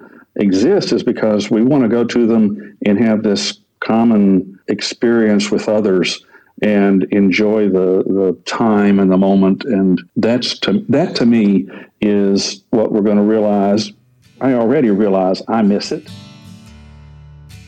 exist 0.40 0.92
is 0.92 1.02
because 1.02 1.50
we 1.50 1.62
want 1.62 1.82
to 1.82 1.88
go 1.88 2.04
to 2.04 2.26
them 2.26 2.76
and 2.86 2.98
have 2.98 3.22
this 3.22 3.60
common 3.80 4.58
experience 4.68 5.50
with 5.50 5.68
others 5.68 6.24
and 6.62 7.04
enjoy 7.04 7.68
the, 7.68 8.04
the 8.06 8.36
time 8.44 8.98
and 8.98 9.10
the 9.10 9.16
moment. 9.16 9.64
And 9.64 10.00
that's 10.16 10.58
to, 10.60 10.84
that 10.88 11.16
to 11.16 11.26
me 11.26 11.68
is 12.00 12.64
what 12.70 12.92
we're 12.92 13.00
going 13.00 13.16
to 13.16 13.22
realize. 13.22 13.92
I 14.40 14.54
already 14.54 14.90
realize 14.90 15.42
I 15.48 15.62
miss 15.62 15.92
it. 15.92 16.08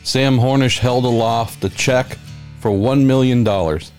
Sam 0.03 0.37
Hornish 0.37 0.79
held 0.79 1.05
aloft 1.05 1.63
a 1.63 1.69
check 1.69 2.17
for 2.59 2.71
$1 2.71 3.05
million 3.05 3.47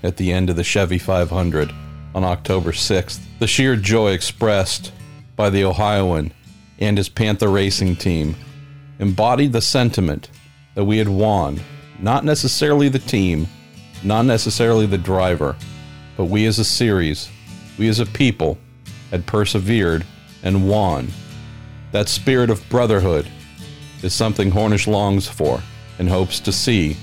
at 0.03 0.17
the 0.17 0.33
end 0.33 0.51
of 0.51 0.57
the 0.57 0.65
Chevy 0.65 0.99
500 0.99 1.73
on 2.15 2.25
October 2.25 2.73
6th. 2.73 3.21
The 3.39 3.47
sheer 3.47 3.77
joy 3.77 4.11
expressed 4.11 4.93
by 5.35 5.51
the 5.51 5.65
Ohioan 5.65 6.33
and 6.79 6.99
his 6.99 7.09
Panther 7.09 7.49
racing 7.49 7.97
team 7.97 8.37
embodied 8.99 9.53
the 9.53 9.61
sentiment 9.61 10.31
that 10.75 10.85
we 10.85 10.99
had 10.99 11.09
won, 11.09 11.61
not 11.99 12.25
necessarily 12.25 12.89
the 12.89 12.99
team, 12.99 13.47
not 14.03 14.25
necessarily 14.25 14.87
the 14.87 14.99
driver, 14.99 15.57
but 16.17 16.27
we 16.27 16.47
as 16.47 16.59
a 16.59 16.65
series, 16.65 17.31
we 17.79 17.89
as 17.89 18.01
a 18.01 18.07
people, 18.07 18.59
had 19.11 19.27
persevered 19.27 20.05
and 20.43 20.69
won. 20.69 21.09
That 21.93 22.09
spirit 22.09 22.51
of 22.51 22.69
brotherhood 22.69 23.29
is 24.03 24.13
something 24.13 24.51
Hornish 24.51 24.87
longs 24.87 25.27
for 25.27 25.61
and 25.99 26.09
hopes 26.09 26.41
to 26.41 26.53
see 26.53 26.97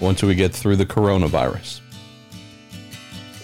once 0.00 0.22
we 0.22 0.34
get 0.34 0.52
through 0.52 0.76
the 0.76 0.86
coronavirus. 0.86 1.80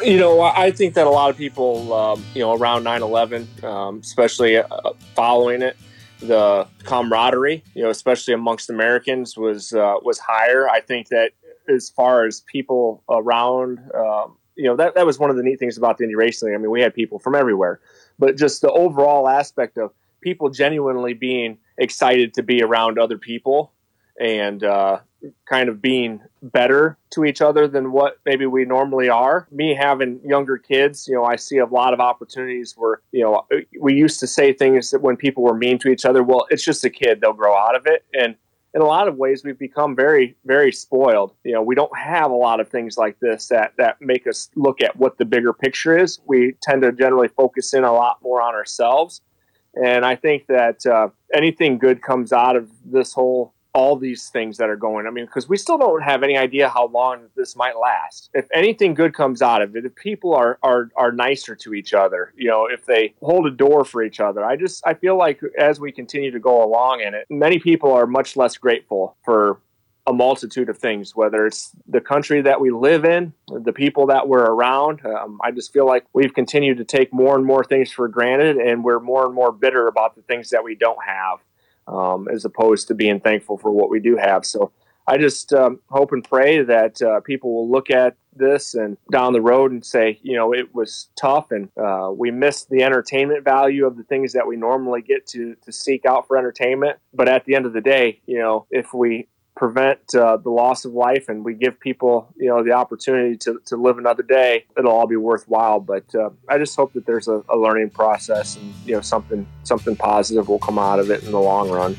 You 0.05 0.19
know, 0.19 0.41
I 0.41 0.73
think 0.73 0.95
that 0.95 1.07
a 1.07 1.11
lot 1.11 1.31
of 1.31 1.37
people, 1.37 1.93
um, 1.93 2.25
you 2.35 2.41
know, 2.41 2.57
around 2.57 2.83
9 2.83 3.03
11, 3.03 3.49
um, 3.63 3.99
especially 3.99 4.57
uh, 4.57 4.67
following 5.15 5.63
it, 5.63 5.77
the 6.27 6.67
camaraderie, 6.85 7.63
you 7.75 7.83
know, 7.83 7.91
especially 7.91 8.35
amongst 8.35 8.71
Americans, 8.71 9.37
was 9.37 9.73
uh, 9.73 9.95
was 10.03 10.19
higher. 10.19 10.69
I 10.69 10.81
think 10.81 11.09
that 11.09 11.33
as 11.69 11.91
far 11.91 12.27
as 12.27 12.41
people 12.41 13.03
around, 13.09 13.79
um, 13.95 14.37
you 14.57 14.65
know, 14.65 14.77
that, 14.77 14.95
that 14.95 15.07
was 15.07 15.19
one 15.19 15.31
of 15.31 15.37
the 15.37 15.43
neat 15.43 15.59
things 15.59 15.79
about 15.79 15.99
the 15.99 16.05
Indy 16.05 16.17
Racing. 16.17 16.55
I 16.55 16.59
mean, 16.59 16.71
we 16.71 16.81
had 16.81 16.95
people 16.95 17.19
from 17.19 17.35
everywhere, 17.35 17.81
but 18.19 18.37
just 18.37 18.61
the 18.61 18.71
overall 18.71 19.29
aspect 19.29 19.79
of 19.79 19.93
people 20.21 20.51
genuinely 20.51 21.15
being 21.15 21.59
excited 21.79 22.35
to 22.35 22.43
be 22.43 22.63
around 22.63 22.99
other 22.99 23.19
people 23.19 23.73
and 24.21 24.63
uh, 24.63 25.01
kind 25.49 25.69
of 25.69 25.81
being 25.81 26.21
better 26.43 26.99
to 27.11 27.25
each 27.25 27.41
other 27.41 27.69
than 27.69 27.93
what 27.93 28.19
maybe 28.25 28.47
we 28.47 28.65
normally 28.65 29.09
are. 29.09 29.47
Me 29.51 29.75
having 29.75 30.21
younger 30.25 30.59
kids, 30.59 31.07
you 31.07 31.15
know, 31.15 31.25
I 31.25 31.37
see 31.37 31.59
a 31.59 31.67
lot 31.67 31.95
of 31.95 32.01
opportunities 32.01 32.75
where, 32.77 33.01
you 33.13 33.23
know, 33.23 33.47
we 33.81 33.95
used 33.95 34.21
to 34.21 34.27
say 34.27 34.53
things 34.53 34.91
that 34.91 35.03
when 35.03 35.17
people 35.17 35.43
were 35.43 35.57
mean 35.57 35.79
to 35.81 35.89
each 35.89 36.05
other, 36.05 36.23
well, 36.23 36.47
it's 36.51 36.65
just 36.65 36.85
a 36.85 36.91
kid, 36.91 37.21
they'll 37.21 37.33
grow 37.33 37.57
out 37.57 37.77
of 37.77 37.87
it. 37.87 38.05
And 38.13 38.37
in 38.75 38.81
a 38.81 38.87
lot 38.87 39.07
of 39.07 39.17
ways, 39.17 39.43
we've 39.45 39.59
become 39.59 39.95
very, 39.95 40.35
very 40.47 40.73
spoiled. 40.73 41.35
You 41.45 41.53
know, 41.53 41.63
we 41.63 41.75
don't 41.75 41.97
have 41.97 42.31
a 42.31 42.35
lot 42.35 42.59
of 42.59 42.69
things 42.69 42.97
like 42.97 43.19
this 43.21 43.49
that, 43.49 43.75
that 43.77 44.01
make 44.01 44.27
us 44.27 44.49
look 44.57 44.81
at 44.81 44.97
what 44.97 45.19
the 45.19 45.25
bigger 45.25 45.53
picture 45.53 45.97
is. 45.97 46.21
We 46.27 46.55
tend 46.63 46.83
to 46.83 46.93
generally 46.93 47.29
focus 47.29 47.75
in 47.75 47.85
a 47.85 47.93
lot 47.93 48.19
more 48.23 48.41
on 48.41 48.55
ourselves. 48.55 49.21
And 49.75 50.05
I 50.05 50.17
think 50.17 50.47
that 50.49 50.85
uh, 50.87 51.09
anything 51.35 51.79
good 51.79 52.03
comes 52.03 52.33
out 52.33 52.57
of 52.57 52.71
this 52.85 53.13
whole 53.13 53.55
all 53.75 53.97
these 53.97 54.29
things 54.29 54.59
that 54.59 54.69
are 54.69 54.77
going. 54.77 55.07
I 55.07 55.11
mean, 55.11 55.25
because 55.25 55.49
we 55.49 55.57
still 55.57 55.79
don't 55.79 56.03
have 56.03 56.23
any 56.23 56.37
idea 56.37 56.69
how 56.69 56.89
long 56.89 57.29
this 57.37 57.57
might 57.57 57.79
last. 57.79 58.31
If 58.35 58.47
anything 58.53 58.95
good 58.95 59.15
comes 59.15 59.41
out 59.41 59.63
of 59.63 59.75
it, 59.77 59.87
if 59.87 59.95
people 59.95 60.35
are 60.35 60.59
are 60.63 60.91
are 60.97 61.13
nicer 61.13 61.55
to 61.57 61.75
each 61.75 61.95
other, 61.95 62.33
you 62.37 62.49
know, 62.49 62.67
if 62.67 62.85
they 62.85 63.15
hold 63.23 63.47
a 63.47 63.51
door 63.51 63.85
for 63.85 64.03
each 64.03 64.21
other, 64.21 64.45
I 64.45 64.57
just 64.57 64.87
I 64.87 64.95
feel 64.95 65.17
like 65.17 65.41
as 65.59 65.81
we 65.81 65.91
continue 65.91 66.31
to 66.31 66.41
go 66.41 66.63
along 66.63 67.01
in 67.01 67.15
it, 67.15 67.27
many 67.31 67.59
people 67.59 67.93
are 67.93 68.07
much 68.07 68.37
less 68.37 68.57
grateful 68.57 69.17
for 69.25 69.59
a 70.07 70.13
multitude 70.13 70.69
of 70.69 70.77
things, 70.77 71.15
whether 71.15 71.47
it's 71.47 71.71
the 71.87 72.01
country 72.01 72.43
that 72.43 72.61
we 72.61 72.73
live 72.73 73.05
in, 73.05 73.33
the 73.47 73.73
people 73.73 74.07
that 74.07 74.27
we're 74.29 74.45
around. 74.45 75.01
Um, 75.07 75.39
I 75.45 75.53
just 75.53 75.73
feel 75.73 75.87
like 75.87 76.05
we've 76.13 76.35
continued 76.35 76.79
to 76.79 76.85
take 76.85 77.13
more 77.13 77.37
and 77.37 77.47
more 77.47 77.63
things 77.63 77.93
for 77.93 78.09
granted, 78.09 78.57
and 78.57 78.83
we're 78.83 78.99
more 78.99 79.25
and 79.25 79.35
more 79.35 79.53
bitter 79.53 79.87
about 79.87 80.17
the 80.17 80.23
things 80.23 80.51
that 80.51 80.65
we 80.65 80.75
don't 80.75 80.99
have 81.07 81.39
um, 81.87 82.29
as 82.29 82.45
opposed 82.45 82.89
to 82.89 82.95
being 82.95 83.21
thankful 83.21 83.59
for 83.59 83.71
what 83.71 83.91
we 83.91 84.01
do 84.01 84.17
have. 84.17 84.45
So 84.45 84.73
I 85.07 85.19
just 85.19 85.53
um, 85.53 85.81
hope 85.91 86.13
and 86.13 86.23
pray 86.23 86.63
that 86.63 87.03
uh, 87.03 87.21
people 87.21 87.55
will 87.55 87.71
look 87.71 87.91
at 87.91 88.17
this 88.35 88.75
and 88.75 88.97
down 89.11 89.33
the 89.33 89.41
road 89.41 89.73
and 89.73 89.85
say, 89.85 90.19
you 90.23 90.37
know, 90.37 90.53
it 90.53 90.75
was 90.75 91.09
tough 91.17 91.51
and 91.51 91.69
uh, 91.77 92.11
we 92.15 92.31
missed 92.31 92.71
the 92.71 92.83
entertainment 92.83 93.45
value 93.45 93.85
of 93.85 93.97
the 93.97 94.05
things 94.05 94.33
that 94.33 94.47
we 94.47 94.57
normally 94.57 95.03
get 95.03 95.27
to 95.27 95.55
to 95.65 95.73
seek 95.73 96.07
out 96.07 96.27
for 96.27 96.37
entertainment. 96.37 96.99
But 97.13 97.29
at 97.29 97.45
the 97.45 97.55
end 97.55 97.67
of 97.67 97.73
the 97.73 97.81
day, 97.81 98.21
you 98.27 98.39
know, 98.39 98.67
if 98.71 98.95
we 98.95 99.29
prevent 99.55 100.15
uh, 100.15 100.37
the 100.39 100.51
loss 100.51 100.85
of 100.85 100.93
life 100.93 101.29
and 101.29 101.45
we 101.45 101.55
give 101.55 101.79
people 101.79 102.33
you 102.37 102.49
know 102.49 102.63
the 102.63 102.73
opportunity 102.73 103.37
to, 103.37 103.61
to 103.67 103.77
live 103.77 103.99
another 103.99 104.23
day 104.23 104.65
it'll 104.79 104.93
all 104.93 105.07
be 105.07 105.17
worthwhile. 105.17 105.81
But 105.81 106.05
uh, 106.15 106.31
i 106.49 106.59
just 106.59 106.75
hope 106.77 106.93
that 106.95 107.07
there's 107.07 107.29
a, 107.29 107.43
a, 107.49 107.57
learning 107.57 107.91
process 107.91 108.57
and 108.57 108.75
you 108.87 108.95
know 108.95 109.01
something 109.01 109.47
something 109.63 109.95
positive 109.97 110.49
will 110.49 110.59
come 110.59 110.79
out 110.79 110.99
of 110.99 111.11
it 111.11 111.23
in 111.25 111.33
the 111.33 111.41
long 111.41 111.71
run. 111.71 111.97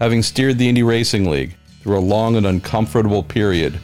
Having 0.00 0.22
steered 0.22 0.58
the 0.58 0.68
indy 0.68 0.82
racing 0.82 1.30
league 1.30 1.54
through 1.82 1.98
a 1.98 2.00
long 2.00 2.34
and 2.36 2.46
uncomfortable 2.46 3.22
period 3.22 3.78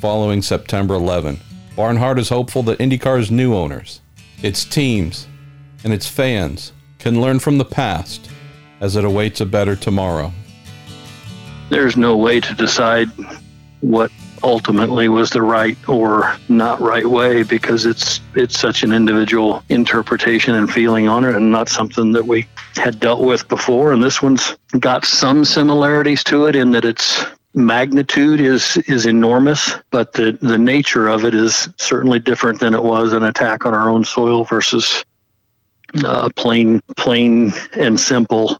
following 0.00 0.40
september 0.40 0.94
11 0.94 1.38
barnhart 1.76 2.18
is 2.18 2.28
hopeful 2.28 2.62
that 2.62 2.80
indycar's 2.80 3.30
new 3.30 3.54
owners 3.54 4.00
its 4.42 4.64
teams 4.64 5.26
and 5.84 5.92
its 5.92 6.08
fans 6.08 6.72
can 6.98 7.20
learn 7.20 7.38
from 7.38 7.58
the 7.58 7.64
past 7.64 8.30
as 8.80 8.96
it 8.96 9.04
awaits 9.04 9.40
a 9.40 9.46
better 9.46 9.76
tomorrow 9.76 10.32
there's 11.70 11.96
no 11.96 12.16
way 12.16 12.40
to 12.40 12.54
decide 12.54 13.08
what 13.80 14.10
ultimately 14.42 15.08
was 15.08 15.30
the 15.30 15.42
right 15.42 15.76
or 15.88 16.36
not 16.48 16.80
right 16.80 17.06
way 17.06 17.42
because 17.42 17.86
it's 17.86 18.20
it's 18.34 18.58
such 18.58 18.82
an 18.82 18.92
individual 18.92 19.62
interpretation 19.68 20.54
and 20.54 20.72
feeling 20.72 21.08
on 21.08 21.24
it 21.24 21.34
and 21.34 21.50
not 21.50 21.68
something 21.68 22.12
that 22.12 22.26
we 22.26 22.46
had 22.76 23.00
dealt 23.00 23.20
with 23.20 23.46
before. 23.48 23.92
And 23.92 24.02
this 24.02 24.22
one's 24.22 24.56
got 24.78 25.04
some 25.04 25.44
similarities 25.44 26.24
to 26.24 26.46
it 26.46 26.56
in 26.56 26.70
that 26.72 26.84
its 26.84 27.24
magnitude 27.54 28.40
is 28.40 28.76
is 28.86 29.06
enormous 29.06 29.74
but 29.90 30.12
the 30.12 30.38
the 30.40 30.56
nature 30.56 31.08
of 31.08 31.24
it 31.24 31.34
is 31.34 31.68
certainly 31.78 32.20
different 32.20 32.60
than 32.60 32.74
it 32.74 32.84
was 32.84 33.12
an 33.12 33.24
attack 33.24 33.66
on 33.66 33.74
our 33.74 33.90
own 33.90 34.04
soil 34.04 34.44
versus 34.44 35.04
uh, 36.04 36.28
plain 36.36 36.80
plain 36.96 37.52
and 37.72 37.98
simple 37.98 38.56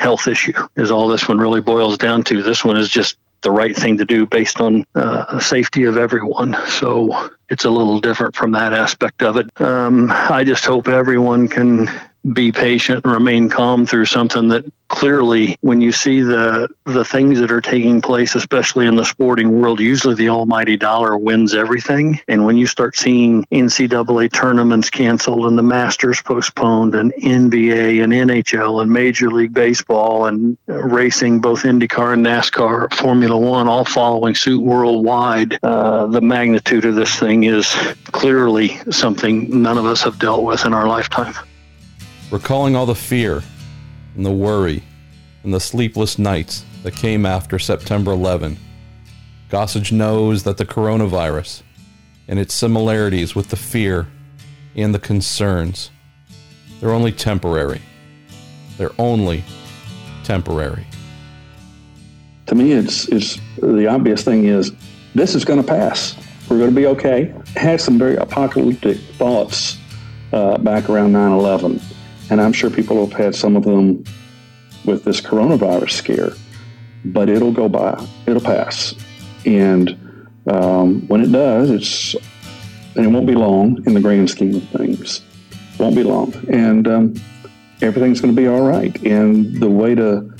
health 0.00 0.26
issue 0.26 0.54
is 0.76 0.90
all 0.90 1.08
this 1.08 1.28
one 1.28 1.38
really 1.38 1.60
boils 1.60 1.98
down 1.98 2.24
to. 2.24 2.42
This 2.42 2.64
one 2.64 2.76
is 2.76 2.88
just 2.88 3.18
the 3.42 3.50
right 3.50 3.76
thing 3.76 3.98
to 3.98 4.04
do 4.04 4.26
based 4.26 4.60
on 4.60 4.84
uh, 4.94 5.38
safety 5.38 5.84
of 5.84 5.96
everyone. 5.96 6.56
So 6.68 7.30
it's 7.48 7.64
a 7.64 7.70
little 7.70 8.00
different 8.00 8.34
from 8.34 8.52
that 8.52 8.72
aspect 8.72 9.22
of 9.22 9.36
it. 9.36 9.48
Um, 9.60 10.10
I 10.10 10.42
just 10.44 10.64
hope 10.64 10.88
everyone 10.88 11.48
can 11.48 11.88
be 12.32 12.52
patient 12.52 13.04
and 13.04 13.12
remain 13.12 13.48
calm 13.48 13.86
through 13.86 14.04
something 14.04 14.48
that 14.48 14.64
clearly 14.88 15.56
when 15.60 15.80
you 15.80 15.92
see 15.92 16.20
the 16.20 16.68
the 16.84 17.04
things 17.04 17.38
that 17.38 17.50
are 17.50 17.60
taking 17.60 18.02
place 18.02 18.34
especially 18.34 18.86
in 18.86 18.96
the 18.96 19.04
sporting 19.04 19.60
world 19.60 19.78
usually 19.78 20.16
the 20.16 20.28
almighty 20.28 20.76
dollar 20.76 21.16
wins 21.16 21.54
everything. 21.54 22.20
And 22.28 22.44
when 22.44 22.56
you 22.56 22.66
start 22.66 22.96
seeing 22.96 23.44
ncaa 23.52 24.32
tournaments 24.32 24.90
canceled 24.90 25.46
and 25.46 25.56
the 25.56 25.62
masters 25.62 26.20
postponed 26.20 26.94
and 26.94 27.12
nba 27.14 28.02
and 28.02 28.12
nhl 28.12 28.82
and 28.82 28.90
major 28.90 29.30
league 29.30 29.54
baseball 29.54 30.26
and 30.26 30.58
racing 30.66 31.40
both 31.40 31.62
indycar 31.62 32.12
and 32.12 32.26
nascar 32.26 32.92
formula 32.94 33.38
one 33.38 33.68
all 33.68 33.84
following 33.84 34.34
suit 34.34 34.62
worldwide 34.62 35.58
uh, 35.62 36.06
the 36.06 36.20
magnitude 36.20 36.84
of 36.84 36.96
this 36.96 37.16
thing 37.18 37.44
is 37.44 37.66
clearly 38.06 38.76
something 38.90 39.62
none 39.62 39.78
of 39.78 39.86
us 39.86 40.02
have 40.02 40.18
dealt 40.18 40.42
with 40.42 40.66
in 40.66 40.74
our 40.74 40.86
lifetime 40.86 41.34
recalling 42.30 42.76
all 42.76 42.86
the 42.86 42.94
fear 42.94 43.42
and 44.16 44.24
the 44.24 44.30
worry 44.30 44.82
and 45.42 45.52
the 45.52 45.60
sleepless 45.60 46.18
nights 46.18 46.64
that 46.82 46.94
came 46.94 47.26
after 47.26 47.58
September 47.58 48.12
11. 48.12 48.56
Gossage 49.50 49.92
knows 49.92 50.44
that 50.44 50.56
the 50.56 50.64
coronavirus 50.64 51.62
and 52.28 52.38
its 52.38 52.54
similarities 52.54 53.34
with 53.34 53.48
the 53.48 53.56
fear 53.56 54.06
and 54.76 54.94
the 54.94 54.98
concerns, 54.98 55.90
they're 56.80 56.92
only 56.92 57.12
temporary. 57.12 57.82
They're 58.78 58.92
only 58.98 59.42
temporary. 60.22 60.86
To 62.46 62.54
me, 62.54 62.72
it's, 62.72 63.08
it's 63.08 63.38
the 63.58 63.86
obvious 63.86 64.22
thing 64.22 64.44
is 64.44 64.72
this 65.14 65.34
is 65.34 65.44
going 65.44 65.60
to 65.60 65.66
pass. 65.66 66.16
We're 66.48 66.58
going 66.58 66.70
to 66.70 66.76
be 66.76 66.86
okay. 66.86 67.34
I 67.56 67.58
Had 67.58 67.80
some 67.80 67.98
very 67.98 68.16
apocalyptic 68.16 68.98
thoughts 68.98 69.78
uh, 70.32 70.58
back 70.58 70.88
around 70.88 71.12
9 71.12 71.32
11 71.32 71.80
and 72.30 72.40
I'm 72.40 72.52
sure 72.52 72.70
people 72.70 73.06
have 73.06 73.18
had 73.18 73.34
some 73.34 73.56
of 73.56 73.64
them 73.64 74.04
with 74.84 75.04
this 75.04 75.20
coronavirus 75.20 75.90
scare, 75.90 76.32
but 77.04 77.28
it'll 77.28 77.52
go 77.52 77.68
by. 77.68 78.02
It'll 78.26 78.40
pass. 78.40 78.94
And 79.44 80.28
um, 80.46 81.06
when 81.08 81.20
it 81.20 81.32
does, 81.32 81.70
it's 81.70 82.14
and 82.96 83.06
it 83.06 83.08
won't 83.08 83.26
be 83.26 83.34
long 83.34 83.82
in 83.86 83.94
the 83.94 84.00
grand 84.00 84.30
scheme 84.30 84.56
of 84.56 84.68
things. 84.70 85.22
Won't 85.78 85.94
be 85.94 86.02
long, 86.02 86.34
and 86.52 86.86
um, 86.88 87.14
everything's 87.80 88.20
going 88.20 88.34
to 88.34 88.40
be 88.40 88.48
all 88.48 88.62
right. 88.62 88.94
And 89.04 89.60
the 89.60 89.70
way 89.70 89.94
to 89.94 90.30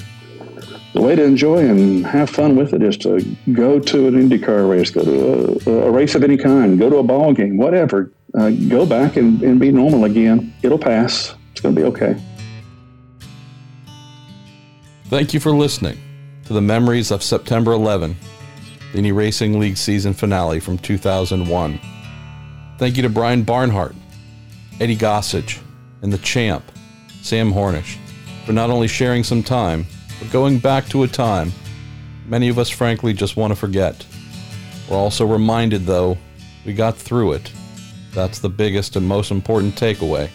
the 0.93 1.01
way 1.01 1.15
to 1.15 1.23
enjoy 1.23 1.59
and 1.59 2.05
have 2.05 2.29
fun 2.29 2.57
with 2.57 2.75
it 2.75 2.83
is 2.83 2.97
to 2.99 3.21
go 3.53 3.79
to 3.79 4.09
an 4.09 4.15
IndyCar 4.15 4.69
race, 4.69 4.91
go 4.91 5.05
to 5.05 5.71
a, 5.71 5.87
a 5.87 5.91
race 5.91 6.15
of 6.15 6.25
any 6.25 6.37
kind, 6.37 6.79
go 6.79 6.91
to 6.91 6.97
a 6.97 7.03
ball 7.03 7.33
game, 7.33 7.57
whatever. 7.57 8.13
Uh, 8.39 8.51
go 8.69 8.87
back 8.87 9.17
and, 9.17 9.43
and 9.43 9.59
be 9.59 9.73
normal 9.73 10.05
again. 10.05 10.55
It'll 10.63 10.79
pass. 10.79 11.35
It's 11.61 11.63
going 11.63 11.75
to 11.75 11.81
be 11.83 11.87
okay. 11.89 12.17
Thank 15.09 15.35
you 15.35 15.41
for 15.41 15.51
listening 15.51 16.01
to 16.47 16.55
the 16.55 16.63
memories 16.63 17.11
of 17.11 17.23
September 17.23 17.73
11, 17.73 18.17
the 18.93 18.99
Indy 18.99 19.13
Racing 19.13 19.61
League 19.61 19.77
season 19.77 20.15
finale 20.15 20.59
from 20.59 20.79
2001. 20.79 21.79
Thank 22.79 22.97
you 22.97 23.03
to 23.03 23.11
Brian 23.11 23.43
Barnhart, 23.43 23.95
Eddie 24.81 24.97
Gossage, 24.97 25.59
and 26.01 26.11
the 26.11 26.17
champ, 26.17 26.65
Sam 27.21 27.53
Hornish, 27.53 27.99
for 28.47 28.55
not 28.55 28.71
only 28.71 28.89
sharing 28.89 29.23
some 29.23 29.43
time, 29.43 29.85
but 30.19 30.31
going 30.31 30.61
back 30.61 30.89
to 30.89 31.03
a 31.03 31.09
time 31.09 31.53
many 32.25 32.49
of 32.49 32.59
us 32.59 32.71
frankly 32.71 33.13
just 33.13 33.37
want 33.37 33.51
to 33.51 33.55
forget. 33.55 34.07
We're 34.89 34.97
also 34.97 35.27
reminded, 35.27 35.85
though, 35.85 36.17
we 36.65 36.73
got 36.73 36.97
through 36.97 37.33
it. 37.33 37.53
That's 38.15 38.39
the 38.39 38.49
biggest 38.49 38.97
and 38.97 39.07
most 39.07 39.31
important 39.31 39.75
takeaway. 39.75 40.31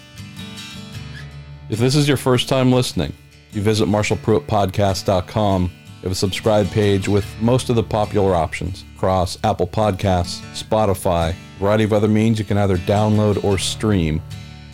If 1.67 1.80
this 1.80 1.95
is 1.95 2.08
your 2.08 2.17
first 2.17 2.47
time 2.47 2.71
listening, 2.71 3.12
you 3.51 3.62
visit 3.62 3.88
MarshallPruettPodcast.com. 3.88 5.63
We 5.63 6.01
have 6.04 6.12
a 6.12 6.15
subscribe 6.15 6.67
page 6.69 7.08
with 7.08 7.25
most 7.41 7.71
of 7.71 7.75
the 7.75 7.82
popular 7.82 8.36
options 8.36 8.84
across 8.95 9.39
Apple 9.43 9.65
Podcasts, 9.65 10.41
Spotify, 10.54 11.32
a 11.32 11.60
variety 11.60 11.84
of 11.84 11.91
other 11.91 12.08
means 12.08 12.38
you 12.38 12.45
can 12.45 12.60
either 12.60 12.78
download 12.78 13.43
or 13.43 13.58
stream 13.58 14.21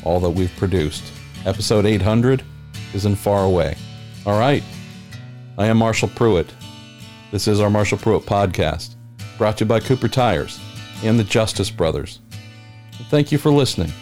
all 0.04 0.20
that 0.20 0.32
we've 0.32 0.54
produced. 0.58 1.04
Episode 1.46 1.86
800 1.86 2.44
isn't 2.94 3.16
far 3.16 3.46
away. 3.46 3.78
All 4.26 4.38
right. 4.38 4.64
I 5.58 5.68
am 5.68 5.78
Marshall 5.78 6.10
Pruett. 6.10 6.50
This 7.32 7.48
is 7.48 7.62
our 7.62 7.70
Marshall 7.70 8.00
Pruett 8.00 8.24
podcast, 8.24 8.96
brought 9.38 9.58
to 9.60 9.64
you 9.64 9.70
by 9.70 9.80
Cooper 9.80 10.10
Tires 10.10 10.60
and 11.04 11.18
the 11.18 11.24
Justice 11.24 11.72
Brothers. 11.72 12.20
Thank 13.10 13.32
you 13.32 13.38
for 13.38 13.50
listening. 13.50 13.94